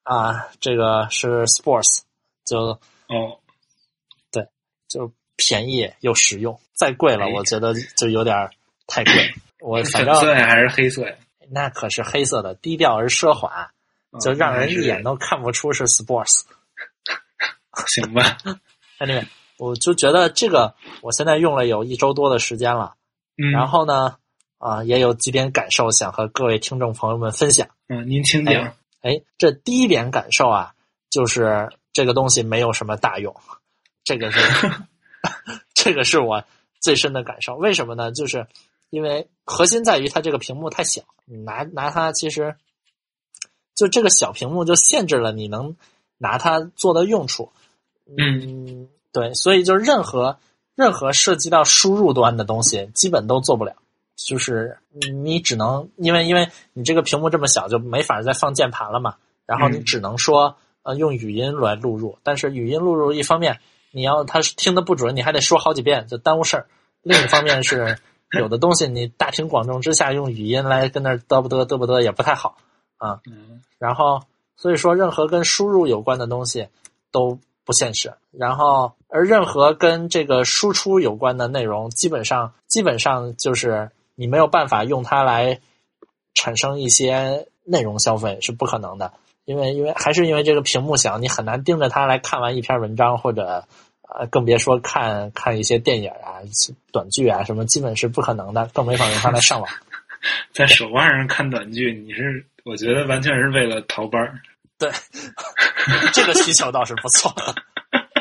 [0.04, 0.48] 啊？
[0.60, 2.04] 这个是 Sports，
[2.46, 3.40] 就哦，
[4.32, 4.48] 对
[4.88, 8.52] 就便宜又实用，再贵了哎我觉得就有点
[8.86, 9.14] 太贵。
[9.60, 11.16] 我是反正粉色呀，还是黑色呀？
[11.50, 13.72] 那可是黑色的，低调而奢华，
[14.22, 16.44] 就让人一眼都都看不出是 Sports。
[17.88, 18.38] 行吧。
[19.00, 19.28] Anyway，
[19.58, 22.96] 我就觉得这个我现在用了有一周多的时间了，
[23.38, 24.16] 嗯，然后呢，
[24.58, 27.68] 啊、也有几点感受想和各位听众朋友们分享。
[27.90, 28.74] 嗯，您请讲。
[29.02, 30.74] 哎，这第一点感受啊，
[31.10, 33.36] 就是这个东西没有什么大用，
[34.06, 34.40] 这个是
[35.76, 36.44] 这个是我
[36.80, 37.56] 最深的感受。
[37.56, 38.12] 为什么呢？
[38.14, 38.48] 就是
[38.90, 42.56] 因为核心在于它这个屏幕太小，你拿拿它其实
[43.76, 45.76] 就这个小屏幕就限制了你能
[46.18, 47.52] 拿它做的用处。
[48.18, 50.38] 嗯，对，所以就任何
[50.76, 53.76] 任何涉及到输入端的东西，基本都做不了。
[54.16, 54.78] 就是
[55.14, 59.16] 你只能因为因为你这个屏幕这么小，就没法再放键盘了嘛。
[59.46, 63.60] 然后你嗯只能说呃用语音来录入，但是语音录入一方面
[63.92, 66.68] 你要它听的不准，你还得说好几遍，就耽误事儿。
[67.02, 68.00] 另一方面是
[68.40, 72.58] 有的东西你大庭广众之下用语音来跟那儿嘚不嘚嘚不嘚也不太好。
[73.00, 74.22] 嗯然后
[74.56, 76.68] 所以说任何跟输入有关的东西
[77.12, 78.14] 都不现实。
[78.32, 85.60] 然后而任何跟这个输出有关的内容，基本上基本上就是你没有办法用它来
[86.34, 89.14] 产生一些内容消费是不可能的，
[89.46, 93.66] 因为因为还是因为这个屏幕小，你很难盯着它来看完一篇文章或者。
[94.18, 96.40] 呃，更别说看看一些电影啊、
[96.92, 99.70] 短剧啊什么，基本是不可能的，更没法用它来上网。
[100.54, 104.40] 在手腕上看短剧，你是我觉得完全是为了逃班儿。
[104.78, 104.90] 对，
[106.14, 107.34] 这个需求倒是不错，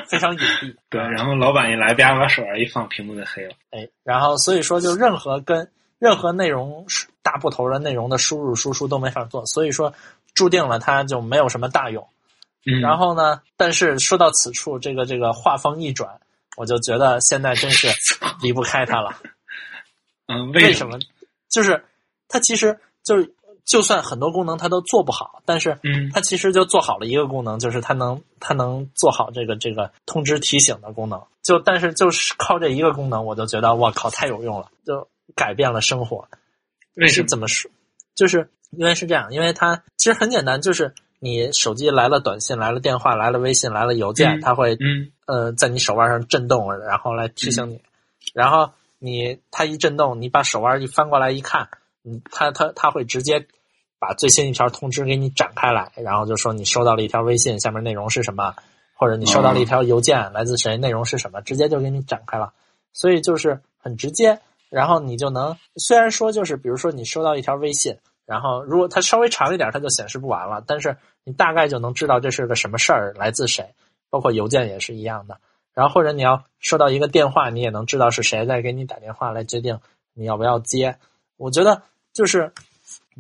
[0.08, 0.74] 非常隐蔽。
[0.90, 3.54] 对，然后老板一来，啪把手腕一放，屏幕就黑了。
[3.70, 6.86] 哎，然后所以说，就任何跟任何内容
[7.22, 9.92] 大部头的内容的输入输出都没法做，所以说
[10.34, 12.06] 注定了它就没有什么大用。
[12.66, 16.20] 嗯，然后呢，但是说到此处，这个这个话锋一转，
[16.56, 17.88] 我就觉得现在真是
[18.42, 19.16] 离不开它了。
[20.26, 20.98] 嗯，为什么？
[21.50, 21.84] 就是
[22.28, 31.22] 它其实就是就算很多功能它都做不好，但是嗯它其实就做好了一个功能，就是它能它能做好这个这个通知提醒的功能。
[31.42, 36.26] 就但是就是靠这一个功能，我就觉得我靠太有用了，就改变了生活。
[36.94, 37.24] 为什么？
[37.24, 37.70] 是怎么说？
[38.14, 47.80] 就是因为是这样，因为它其实很简单，就是你手机来了短信、来了电话、来了微信、来了邮件，嗯它会嗯呃在你手腕上震动，然后来提醒你。
[48.34, 51.68] 然后你它一震动，你把手腕一翻过来一看，
[52.04, 53.46] 嗯，它它它会直接
[53.98, 58.54] 把最新一条通知给你展开来，然后就说你收到了一条微信，下面内容是什么，
[58.94, 62.52] 或者你收到了一条邮件，来自谁，内容是什么，直接就给你展开了。
[62.92, 73.74] 所以就是很直接，然后你就能虽然说就是比如说你收到一条微信，然后如果它稍微长一点，它就显示不完了，但是你大概就能知道这是个什么事儿，来自谁，
[74.10, 75.38] 包括邮件也是一样的。
[75.74, 79.80] 然后或者你要收到一个电话，你也能知道是谁在给你打电话，来决定
[80.14, 80.98] 你要不要接。
[81.36, 81.82] 我觉得
[82.12, 82.52] 就是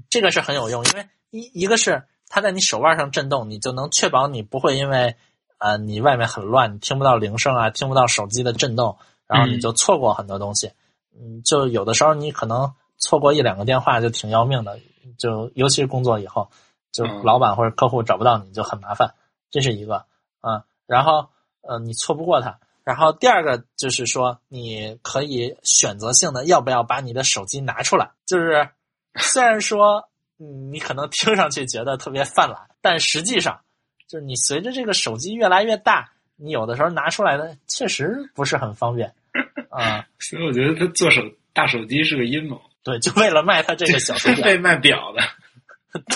[0.08, 5.16] 这个是很有用，因为一一个是它在你手腕上震动，你就能确保你不会因为
[5.58, 10.70] 呃你外面很乱，你听不到铃声啊，听不到手机的震动，然后你就错过很多东西。
[11.12, 14.78] 嗯，就有的时候你可能错过一两个电话就挺要命的，
[15.18, 16.50] 就尤其是工作以后，
[16.92, 19.14] 就嗯老板或者客户找不到你就很麻烦，
[19.50, 20.06] 这是一个
[20.40, 21.28] 啊、然后
[21.62, 22.58] 呃你错不过他。
[22.84, 28.10] 然后第二个就是说，你可以选择性的要不要把你的手机拿出来。
[28.26, 28.68] 就是
[29.16, 33.60] 虽然说，嗯，你可能听上去觉得特别犯懒，但实际上，
[34.06, 39.14] 就是你随着这个手机越来越大，你有的时候拿出来的确实不是很方便
[39.70, 41.22] 啊、 所以我觉得他做手
[41.54, 44.44] 大手机是个阴谋，对，就为了卖他这个小手表。
[44.46, 45.22] 被卖表的。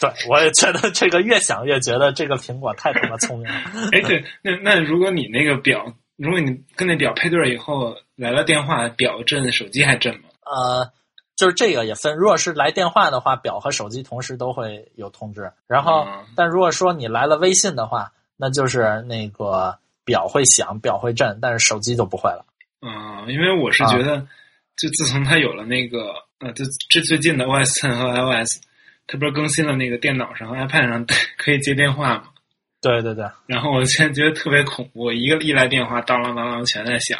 [0.00, 3.54] 对，我也觉得这个越想越觉得这个苹果太他妈聪明了。
[3.92, 10.28] 哎，对，那那如果你那个表，如果你跟那表配对儿以后来了电话，表震，手机还震吗？
[10.44, 10.92] 呃，
[11.34, 15.50] 就是这个也分，如果是来电话的话，表和手机同时都会有通知。
[15.66, 22.44] 然后嗯，但如果说你来了微信的话，那就是那个表会响，表会震，但是手机就不会了。
[22.82, 24.26] 嗯，因为我是觉得，
[24.78, 28.60] 就自从它有了那个呃，就这最近的 OS 10和 iOS，
[29.06, 31.04] 它不是更新了那个电脑上、iPad 上
[31.36, 32.24] 可以接电话嘛？
[32.80, 37.18] 对对对然后我现在觉得特别恐怖，一个一来电话，当啷当啷全在响。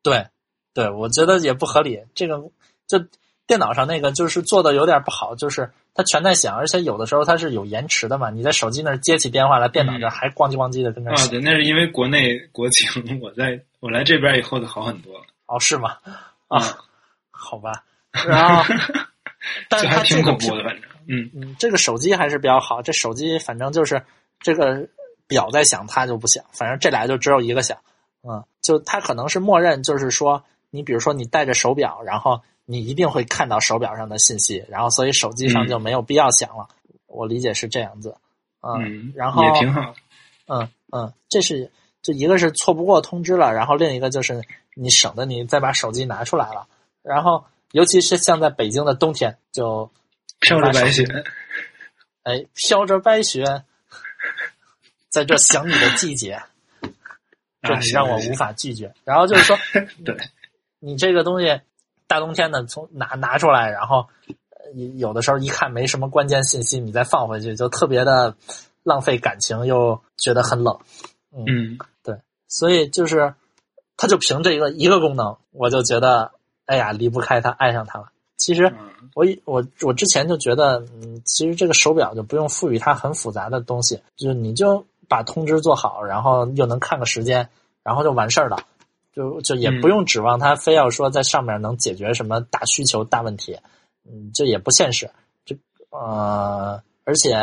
[0.00, 0.24] 对
[0.72, 2.00] 对，我觉得也不合理。
[2.14, 2.38] 这个
[2.86, 3.04] 就
[3.48, 8.30] 电脑上那个就是做的有点不好，就是它全在响，而且有的时候它是有延迟的嘛。
[8.30, 11.30] 你在手机那儿接起电话来，电脑这儿还咣叽咣叽的跟那儿啊，响。
[11.30, 15.24] 对，那是因为国内国情，我在我来这边以后就好很多了。
[15.46, 15.96] 哦，是吗？
[16.50, 16.78] 嗯啊，
[17.30, 17.84] 好吧。
[18.26, 18.74] 然后，
[19.70, 22.82] 但是这还它这个挺恐怖的，反正，嗯嗯，这个手机还是比较好。
[22.82, 24.04] 这手机反正就是
[24.40, 24.88] 这个
[25.26, 26.44] 表在响，它就不响。
[26.52, 27.78] 反正这俩就只有一个响。
[28.22, 36.68] 嗯，就它可能是默认，就是说，你比如说你戴着手表，然后你一定会看到手表上的信息，然后所以手机上嗯就没有必要响了。
[37.06, 38.16] 我理解是这样子。
[38.60, 39.94] 嗯，嗯，然后也挺好。
[40.48, 41.70] 嗯嗯，这是
[42.02, 44.42] 就一个是错不过通知了，然后另一个就是
[44.74, 46.66] 你省得你再把手机拿出来了。
[47.02, 49.90] 然后尤其是像在北京的冬天，就
[50.40, 51.04] 飘着白雪，
[52.22, 53.64] 哎飘着白雪，
[55.08, 56.42] 在这想你的季节，
[57.62, 58.94] 这啊你让我无法拒绝。
[59.04, 59.58] 然后就是说，
[60.04, 60.16] 对，
[60.78, 61.60] 你这个东西
[62.06, 68.36] 大冬天的从拿拿出来，然后呃有的时候一看没什么关键信息，你再放回去，就特别的
[68.82, 70.78] 浪费感情，又觉得很冷。
[71.32, 71.78] 嗯。
[72.02, 72.16] 对
[72.48, 73.34] 所以就是，
[73.96, 76.32] 他就凭这一个一个功能，我就觉得，
[76.66, 78.10] 哎呀，离不开他，爱上他了。
[78.36, 79.10] 其实嗯。
[79.14, 87.48] 我以我我之前就觉得，嗯，其实这个手表就不用赋予它很复杂的东西，就是你就把通知做好，然后又能看个时间，
[87.82, 88.58] 然后就完事儿了，
[89.12, 93.58] 就就也不用指望它非要说在上面能解决什么大需求、大问题，
[94.06, 95.10] 嗯，这也不现实。
[95.44, 95.56] 这
[95.90, 97.34] 呃，而且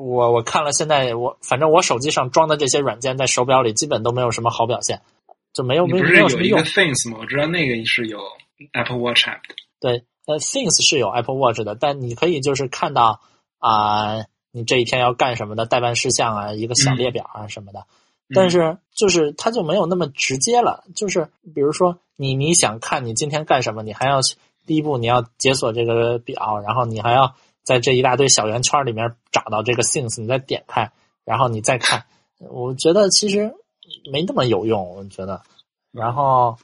[0.00, 5.02] 我我看了现在我反正我手机上装的这些软件在手表里基本都没有什么好表现，
[5.52, 6.60] 就没有没不是有一个没有什么用。
[6.60, 7.18] Things 吗？
[7.20, 8.18] 我知道那个是有
[8.72, 9.54] Apple Watch app 的。
[9.80, 13.20] 对，呃，Things 是有 Apple Watch 的，但你可以就是看到
[13.58, 17.80] 啊、你这一天要干什么的代办事项啊，一个小嗯列表啊什么的。
[17.80, 24.20] 嗯但是就是它就没有那么直接了，就是比如说你你想看你今天干什么，你还要
[24.66, 27.34] 第一步你要解锁这个表，然后你还要
[27.68, 30.90] 在这一大堆小圆圈里面找到这个 Things，你再点开，
[31.26, 32.06] 然后你再看。
[32.38, 33.52] 我觉得其实
[34.10, 35.42] 没那么有用，我觉得。
[35.92, 36.56] 然后，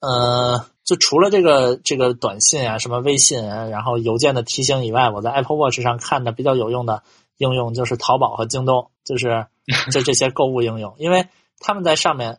[0.00, 7.04] 呃，就除了这个这个短信啊、什么微信啊，然后邮件的提醒以外，我在 Apple Watch 上看的比较有用的
[7.38, 9.46] 应用就是淘宝和京东，就是
[9.90, 12.38] 就这些购物应用，因为他们在上面，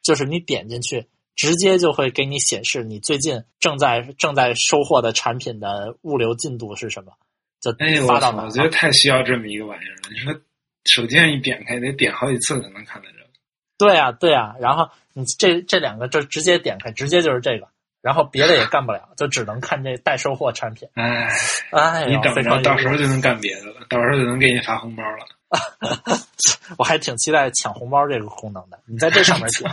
[0.00, 7.12] 就是你点进去，直接就会给你显示你最近正在正在收获的产品的物流进度是什么，
[7.60, 7.72] 就！
[8.06, 10.10] 发到哪儿我觉得太需要这么一个玩意儿了。
[10.10, 10.34] 你说
[10.84, 13.26] 手机上一点开，得点好几次才能看到这个。
[13.78, 17.68] 对啊、对啊、然后你这这两个就直接点开，直接就是这个，
[18.00, 20.88] 然后别的也干不了，就只能看这待收货产品。
[20.94, 21.28] 哎，
[21.70, 25.26] 哎，你等着，到时候就能干别的了，到时候就能给你发红包了。
[26.78, 29.70] 我还挺期待抢红包这个功能的，你在这上面 点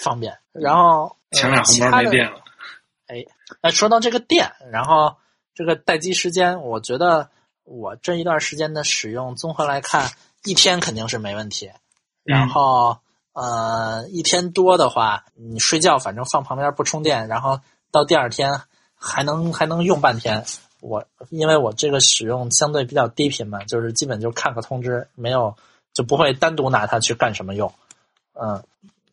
[0.00, 0.38] 方便。
[0.52, 2.42] 然后呃抢俩红包其他的没电了。
[3.62, 5.16] 那说到这个电，然后
[5.54, 7.28] 这个待机时间，我觉得
[7.64, 10.10] 我这一段时间的使用，综合来看，
[10.44, 11.70] 一天肯定是没问题。
[12.24, 12.98] 然后、
[13.34, 17.60] 呃，一天多的话，你睡觉反正放旁边不充电，然后
[17.92, 18.62] 到第二天
[18.96, 20.44] 还能还能用半天。
[20.80, 25.56] 我因为我这个使用相对比较低频嘛，就是基本就看个通知，没有
[25.92, 27.72] 就不会单独拿它去干什么用。
[28.34, 28.64] 嗯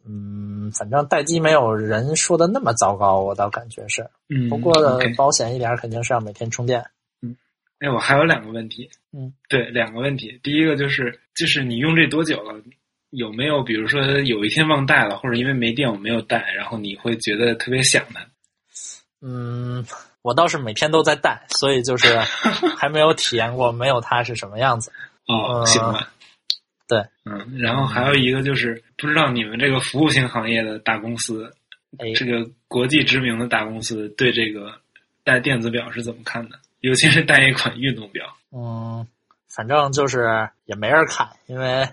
[0.05, 4.09] 嗯，反正待机没有人说的那么糟糕，我倒感觉是。
[4.29, 4.73] 嗯，不过
[5.15, 6.85] 保险一点肯定是要每天充电。
[7.21, 7.35] 嗯
[7.79, 8.89] 哎，我还有两个问题。
[9.11, 10.39] 嗯，对，两个问题。
[10.41, 12.61] 第一个就是，就是你用这多久了？
[13.09, 18.25] 有没有比如说有一天忘带了，或者因为没电我没有带，然后你会觉得特别想它？
[19.21, 19.85] 嗯，
[20.21, 22.17] 我倒是每天都在带，所以就是
[22.77, 24.91] 还没有体验过没有它是什么样子。
[25.27, 26.09] 哦，呃行吧。
[26.87, 31.53] 对，嗯，然后还有一个就是，不知道你们这个服务型行业的大公司，
[31.97, 34.73] 哎，这个国际知名的大公司对这个
[35.23, 36.59] 带电子表是怎么看的？
[36.81, 38.25] 尤其是带一款运动表。
[38.51, 39.07] 嗯，
[39.47, 41.87] 反正就是也没人看，因为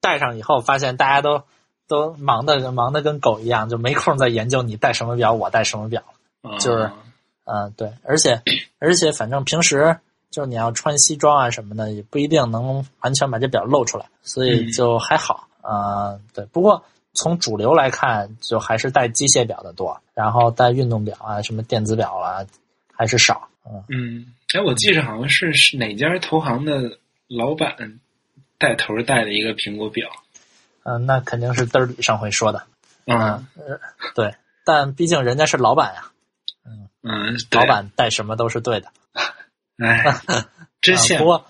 [0.00, 1.44] 戴上以后发现大家都
[1.86, 6.02] 都忙的忙的跟狗一样，就没空再研究你戴什么表，我戴什么表。
[6.40, 6.90] 啊就是
[7.44, 8.40] 嗯，对，而且
[8.78, 9.98] 而且反正平时
[10.32, 15.46] 就是你要穿西装啊什么的，也不一定能完全把这表露出来，所以嗯就还好。
[15.60, 22.44] 啊、对，不过从主流来看，就还是戴机械表的多，然后戴运动表啊、什么电子表啊
[22.92, 23.48] 还是少。
[23.64, 28.00] 嗯，嗯，哎，我记着好像是是哪家投行的老板
[28.58, 30.10] 带头带的一个苹果表。
[30.82, 32.64] 嗯、那肯定是嘚儿里上回说的。
[33.06, 33.78] 嗯呃，
[34.16, 36.10] 对，但毕竟人家是老板呀，
[36.64, 38.88] 嗯，嗯老，板带什么都是对的。
[39.82, 40.04] 哎，
[40.80, 41.24] 真啊羡慕。
[41.24, 41.44] 不过，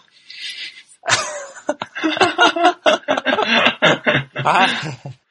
[4.44, 4.68] 哎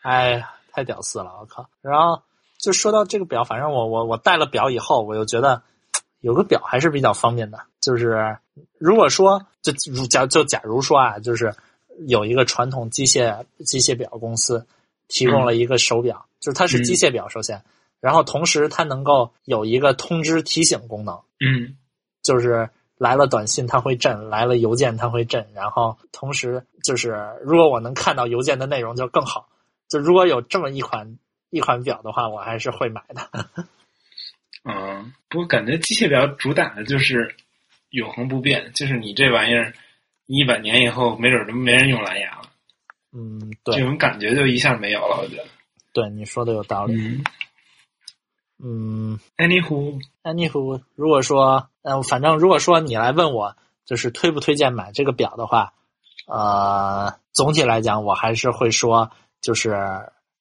[0.02, 1.70] 哎呀，太屌丝了，我靠！
[1.82, 2.22] 然后
[2.58, 5.62] 就说到这个表，反正我我我戴了表以后，我又觉得
[6.20, 7.60] 有个表还是比较方便的。
[7.80, 8.38] 就是
[8.78, 11.54] 如果说就如假就假如说啊，就是
[12.08, 14.66] 有一个传统机械机械表公司
[15.08, 17.64] 提供了一个手表，就是它是机械表，首先，
[17.99, 21.20] 然后同时它能够有一个通知提醒功能。
[21.39, 21.76] 嗯
[22.24, 22.70] 就是
[23.02, 29.49] 来了短信它会震，来了邮件它会震，然后同时就是如果我能看到邮件的内容就更好。
[29.89, 31.18] 就如果有这么一款
[31.49, 33.47] 一款表的话，我还是会买的。
[34.64, 37.36] 嗯，不过感觉机械表主打的就是
[37.89, 39.74] 永恒不变，就是你这玩意儿，
[40.28, 42.43] 一百年以后没准儿都没人用蓝牙了，
[43.14, 45.18] 嗯，这种感觉就一下没有了。
[45.24, 45.45] 我觉得。
[45.91, 46.93] 对，你说的有道理。
[47.02, 47.24] 嗯
[48.64, 53.55] 嗯，Anywho，，anywho，如果说，嗯、反正如果说你来问我，
[53.86, 55.74] 就是推不推荐买这个表的话，
[56.28, 59.76] 呃，总体来讲，我还是会说，就是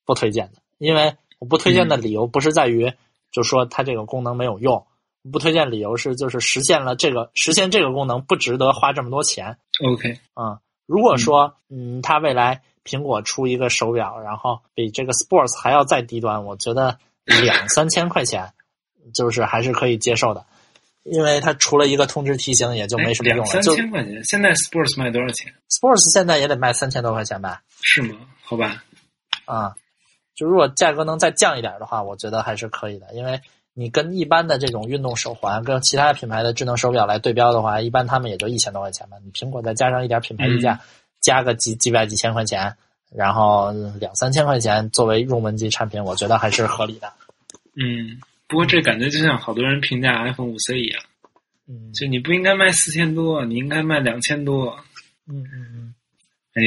[0.05, 2.93] 不推荐的，因为我不推荐的理由不是在于，
[3.33, 4.87] 就说它这个功能没有用，
[5.33, 9.57] 不推荐理由是就是实现了这个实现这个功能不值得花这么多钱。
[9.83, 16.99] OK，嗯，如果说嗯，它未来苹果出一个手表，然后比这个 Sports 还要再低端，我觉得
[17.43, 18.53] 两三千块钱
[19.15, 20.45] 就是还是可以接受的，
[21.05, 23.45] 因为它除了一个通知提醒也就没什么用了。
[23.47, 27.63] 三千块钱，现在 Sports 卖多少钱？Sports 现在也得卖三千多块钱吧？
[27.83, 28.17] 是吗？
[28.43, 28.83] 好吧，
[29.47, 29.75] 啊、
[30.35, 33.41] 就如果价格能再降一点的话，我觉得还是可以的，因为
[33.75, 39.17] 你跟一般的这种运动手环跟其他品牌的智能手表来对标的话，一般他们也就一千多块钱吧。
[39.25, 40.79] 你苹果再加上一点品牌溢价，
[41.21, 42.77] 加个几几百几千块钱，
[43.15, 47.13] 然后两三千块钱作为入门级产品，我觉得还是合理的。
[47.83, 51.03] 嗯，不过这感觉就像好多人评价 iPhone 五 C 一样，
[51.69, 54.79] 嗯就你不应该卖四千多，你应该卖两千多。
[55.29, 55.95] 嗯嗯嗯
[56.55, 56.63] 哎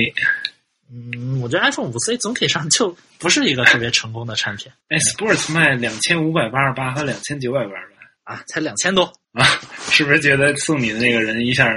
[0.90, 7.88] 嗯，我觉得 iPhone 五 C 总体上就不是一个特别成功的产品 哎，Sports 卖两千五百八十八和两千九百八十
[8.26, 9.04] 八啊，才两千多，
[9.34, 9.44] 啊，
[9.92, 11.68] 是不是觉得送你的那个人一下？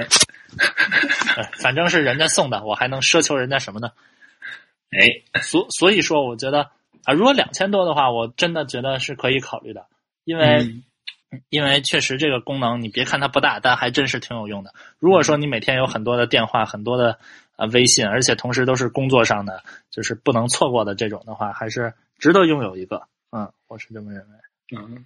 [1.35, 3.91] 哎反正是人家送的，我还能奢求人家什么呢？
[4.89, 6.69] 哎，所所以说，我觉得
[7.07, 9.87] 啊，如果两千多的话，我真的觉得是可以考虑的，
[10.25, 10.83] 因为、嗯
[11.49, 14.73] 因为确实这个功能，你别看它不大，但还真是挺有用的。
[14.97, 17.19] 如果说你每天有很多的电话、很多的
[17.57, 23.07] 呃微信，而且同时都是工作上的，就是不能错过的这种的话，还是值得拥有一个。
[23.31, 24.77] 嗯，我是这么认为。
[24.77, 25.05] 嗯，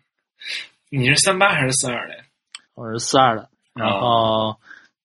[0.91, 2.23] 你是三八还是四二的呀？
[2.75, 4.57] 我是四二的，然后，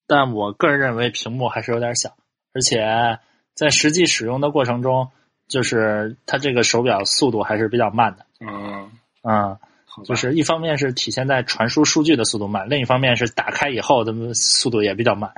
[0.06, 2.14] 但我个人认为屏幕还是有点小，
[2.52, 3.18] 而且
[3.54, 5.10] 在实际使用的过程中，
[5.48, 8.26] 就是它这个手表速度还是比较慢的。
[8.40, 8.90] 嗯，
[9.22, 9.56] 嗯，
[10.04, 15.30] 就是一方面是体现在传输数据的速度慢，另一方面是打开以后的速度也比较慢。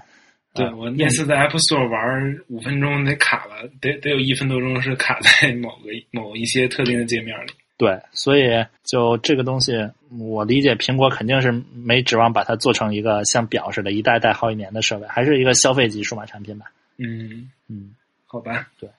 [0.55, 7.53] 对嗯我那次在 Apple Store 玩五分钟得卡了，得得有一分多钟是卡在某个 某一些特定的界面里。
[7.77, 9.73] 对，所以就这个东西，
[10.19, 16.73] 我理解苹果肯定是没指望把它做成一个像表似的一代代好几年的设备，还是一个消费级数码产品吧。
[16.97, 17.95] 嗯，嗯，
[18.27, 18.91] 好吧，对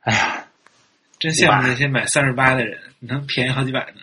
[0.00, 0.43] 哎呀，
[1.24, 4.02] 真羡慕那些买三十八的人，能便宜好几百呢。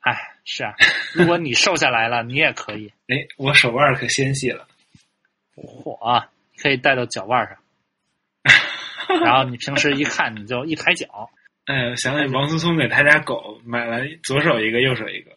[0.00, 0.74] 哎，是啊，
[1.14, 4.68] 如果你瘦下来了，你也可以，哎，我手腕可纤细了。
[5.56, 6.26] 嚯，
[6.58, 7.56] 可以戴到脚腕上，
[9.22, 11.30] 然后你平时一 看你就一抬脚，
[11.64, 15.30] 哎呀，想起王思聪给他家狗买了左手一个，右手一个，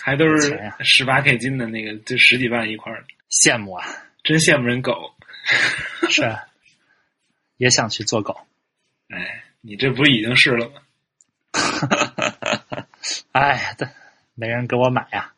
[0.00, 3.84] 还都是十八 K 金的那个，就十几万一块儿的，羡慕啊，
[4.22, 5.12] 真羡慕人狗。
[6.08, 6.44] 是啊，
[7.58, 8.46] 也想去做狗。
[9.12, 10.74] 哎，你这不已经是了吗？
[13.32, 13.92] 哎呀，但
[14.34, 15.32] 没人给我买呀。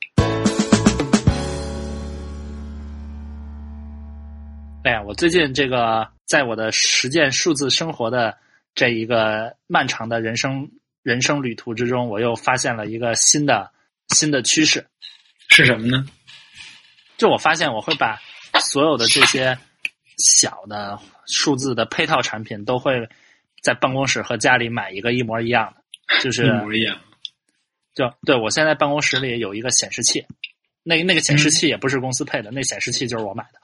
[4.84, 8.36] 哎呀，我最近这个在我的实践数字生活的
[8.74, 10.70] 这一个漫长的人生
[11.02, 13.70] 人生旅途之中，我又发现了一个新的
[14.08, 14.86] 新的趋势。
[15.48, 16.06] 是什么呢？
[17.16, 18.20] 就我发现，我会把
[18.60, 19.56] 所有的这些
[20.18, 23.08] 小的数字的配套产品，都会
[23.62, 26.98] 在办公室和家里买一个一模一样的，就是一模一样。
[27.94, 30.26] 就对我现在办公室里有一个显示器，
[30.82, 33.60] 那那个显示器也不是公司配的，那显示器就是我买的。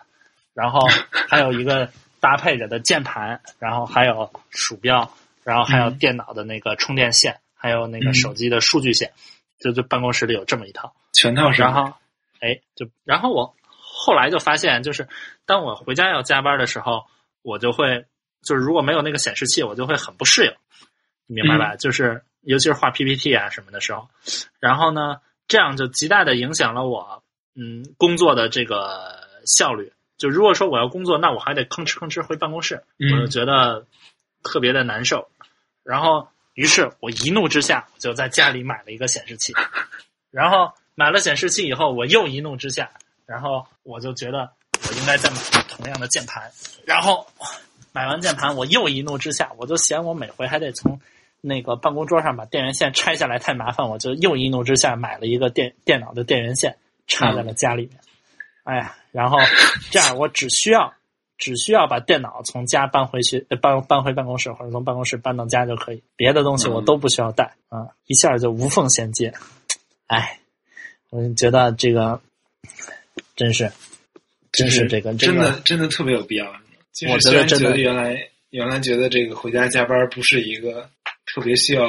[0.55, 0.81] 然后
[1.29, 1.91] 还有一个
[2.21, 5.13] 搭配着的键盘，然后还有鼠标，
[5.45, 9.13] 然后还有嗯电脑的那个充电线，还有那个嗯手机的数据线，
[9.59, 10.95] 就就办公室里有这么一套。
[11.13, 11.95] 全套是然后，
[12.41, 15.09] 哎，就然后我后来就发现，就是
[15.47, 17.07] 当我回家要加班的时候，
[17.43, 18.05] 我就会
[18.43, 20.53] 就是如果没有那个显示器，我就会很不适应，
[21.27, 21.77] 你明白吧？
[21.77, 24.09] 就是尤其是画 PPT 啊什么的时候，
[24.61, 25.17] 然后呢，
[25.47, 27.23] 这样就极大的影响了我
[27.55, 29.93] 嗯工作的这个效率。
[30.17, 33.87] 就如果说我要工作，那我还得吭哧吭哧回办公室，嗯我就觉得
[34.43, 35.29] 特别的难受。
[35.85, 39.55] 然后，于是我一怒之下就在家里买了一个显示器，
[40.31, 42.91] 然后买了显示器以后，我又一怒之下，
[43.27, 44.51] 然后我就觉得
[44.89, 45.37] 我应该再买
[45.69, 46.51] 同样的键盘，
[46.85, 47.27] 然后
[47.93, 51.01] 买完键盘，我又一怒之下，我就嫌我每回还得从
[51.41, 56.77] 那个办公桌上把电源线拆下来太麻烦，我就又一怒之下买了一个电电脑的电源线
[57.07, 58.01] 插在了家里面。
[58.65, 59.39] 哎呀，然后
[59.91, 60.93] 这样我只需要
[61.39, 69.33] 只需要把电脑从家搬回去，呃搬搬回办公室，或者从办公室搬到家就可以，别的东西我都不需要带啊，一下就无缝衔接。
[70.07, 70.41] 哎，
[71.11, 72.21] 我觉得这个
[73.37, 73.73] 真是
[74.53, 76.53] 真是这个真的真的特别有必要。
[76.99, 80.89] 就是我觉虽然觉得真的原来原来觉得这个回家加班不是一个
[81.27, 81.87] 特别需要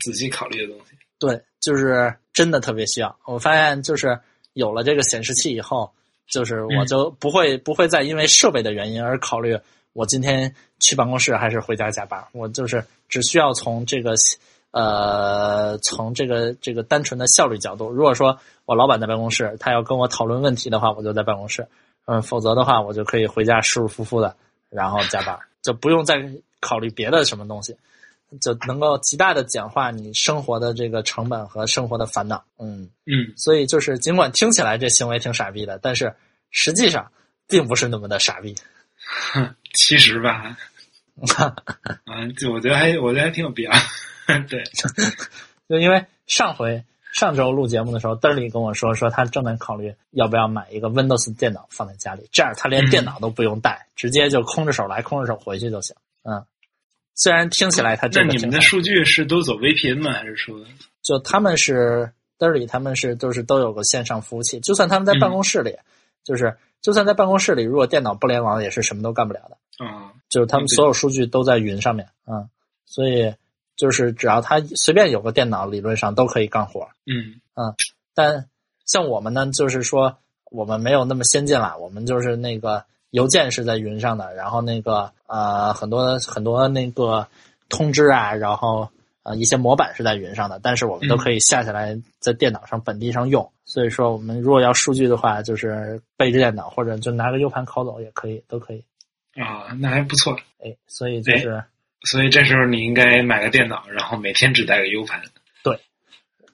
[0.00, 0.96] 仔细考虑的东西。
[1.18, 3.16] 对，就是真的特别需要。
[3.26, 4.18] 我发现就是
[4.52, 5.90] 有了这个显示器以后，
[6.26, 9.58] 就是我嗯就不会、不会再因为设备的原因而考虑
[9.92, 12.24] 我今天去办公室还是回家加班。
[12.32, 14.14] 我就是只需要从这个
[14.70, 21.64] 呃从这个这个单纯的效率角度，如果说我老板在办公室，他要跟我讨论问题的话，我就在办公室；
[22.06, 24.36] 嗯，否则的话，我就可以回家舒舒服服的
[24.70, 27.76] 然后加班，就不用再考虑别的什么东西。
[28.42, 32.44] 就能够极大的简化你生活的这个成本和生活的烦恼。
[32.58, 36.14] 嗯，嗯，所以就是尽管听起来这行为挺傻逼的，但是
[36.50, 37.10] 实际上
[37.46, 38.54] 并不是那么的傻逼。
[39.72, 40.58] 其实吧，
[42.04, 43.72] 啊，就我觉得还我觉得还挺有必要。
[44.46, 44.62] 对，
[45.66, 55.96] 就因为上回上周录节目的时候，德里跟我说说他正在考虑要不要买一个 Windows 电脑放在家里，这样他连电脑都不用带，直接就空着手来空着手回去就行。
[56.22, 56.44] 嗯，
[57.14, 60.12] 虽然听起来他那真的挺好你们的数据是都走 VPN 吗？
[60.12, 60.54] 还是说？
[61.02, 65.76] 就他们是德里，他们是都是都有个线上服务器，就算他们在办公室里，
[66.22, 69.84] 就是就算在办公室里，如果电脑不联网，也是什么都干不了的。
[69.84, 72.48] 啊，就是他们所有数据都在云上面，嗯，
[72.84, 73.34] 所以
[73.78, 76.86] 就是只要他随便有个电脑，理论上都可以干活。
[77.06, 77.40] 嗯
[78.14, 78.46] 但
[78.84, 80.18] 像我们呢，就是说
[80.50, 87.26] 我们没有那么先进了，我们就是那个邮件是在云上的，然后那个呃很多很多那个
[87.70, 88.90] 通知啊，然后
[89.22, 93.50] 呃一些模板是在云上的，但是我们都可以下下来在电脑上本地上用。
[93.64, 98.82] 所以说，我们如果要数据的话，就是背着电脑或者就拿个 U 盘拷走也可以，都可以。
[99.34, 100.34] 啊，那还不错。
[100.64, 101.62] 哎，所以就是
[102.02, 105.20] 所以这时候你应该买个电脑，然后每天只带个 U 盘。
[105.62, 105.78] 对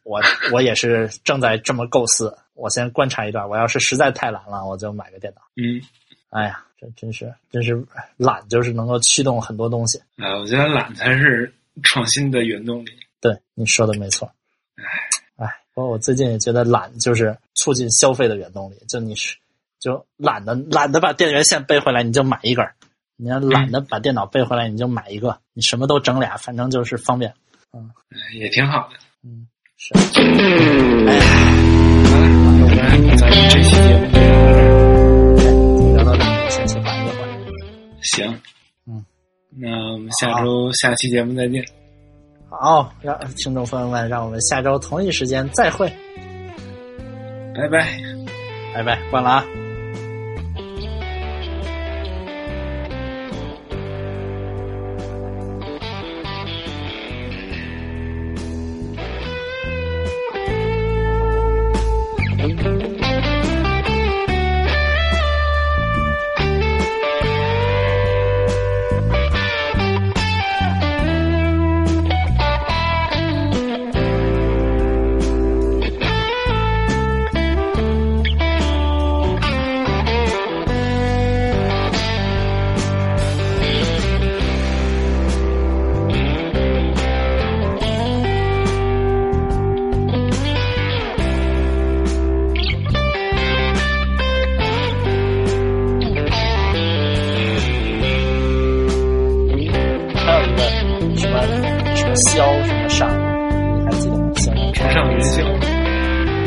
[0.02, 0.20] 我
[0.52, 2.36] 我也是正在这么构思。
[2.54, 5.42] 我先观察一段，我要是实在太懒了，我就买个电脑。
[5.56, 5.82] 嗯，
[6.30, 7.84] 哎呀，这真是真是
[8.16, 9.98] 懒，就是能够驱动很多东西。
[10.18, 12.90] 啊，我觉得懒才是创新的原动力。
[13.20, 14.30] 对，你说的没错。
[14.76, 18.76] 哎，哎，不过我最近也觉得懒就是促进消费的原动力。
[18.88, 19.36] 就你是
[19.80, 22.72] 就懒得懒得把电源线背回来，你就买一根儿；
[23.16, 25.38] 你要懒得把电脑背回来，你就买一个。
[25.52, 27.32] 你什么都整俩，反正就是方便。
[27.72, 27.90] 嗯
[28.38, 28.94] 也挺好的。
[29.24, 29.94] 嗯，是。
[29.94, 30.00] 好
[32.18, 32.26] 了，
[32.76, 34.18] 那我们咱们这期节目就
[35.96, 36.04] 聊到这儿。
[36.04, 37.18] 聊到这里，先去缓一缓。
[38.02, 38.40] 行，
[38.86, 39.04] 嗯，
[39.58, 41.64] 那我们下周下期节目再见。
[42.50, 45.88] 好，让听众朋友们，让我们下周同一时间再会，
[47.56, 47.88] 拜拜。
[48.74, 49.44] 拜拜，关了啊。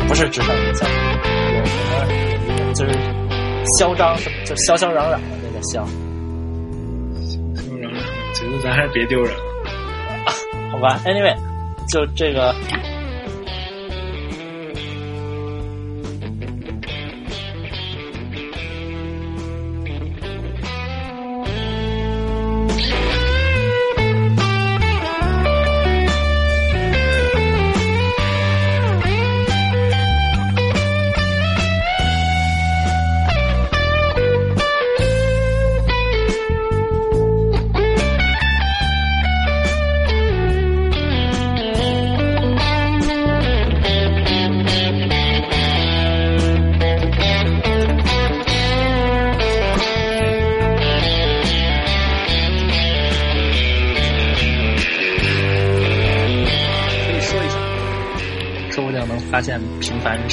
[0.08, 0.86] 不是直上云霄，
[1.58, 1.70] 有什
[2.64, 2.92] 么就是
[3.78, 5.84] 嚣张什么，就嚣嚣攘攘的那个嚣，
[7.56, 7.96] 就让我
[8.34, 9.40] 觉得咱还是别丢人了。
[10.70, 11.36] 好吧？Anyway，
[11.88, 12.54] 就这个。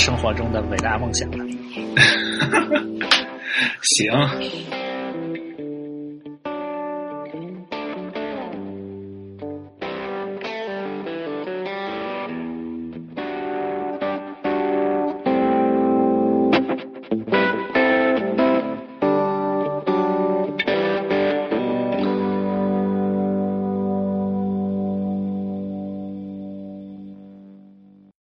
[0.05, 1.43] 生活中的伟大梦想呢。
[3.81, 4.11] 行，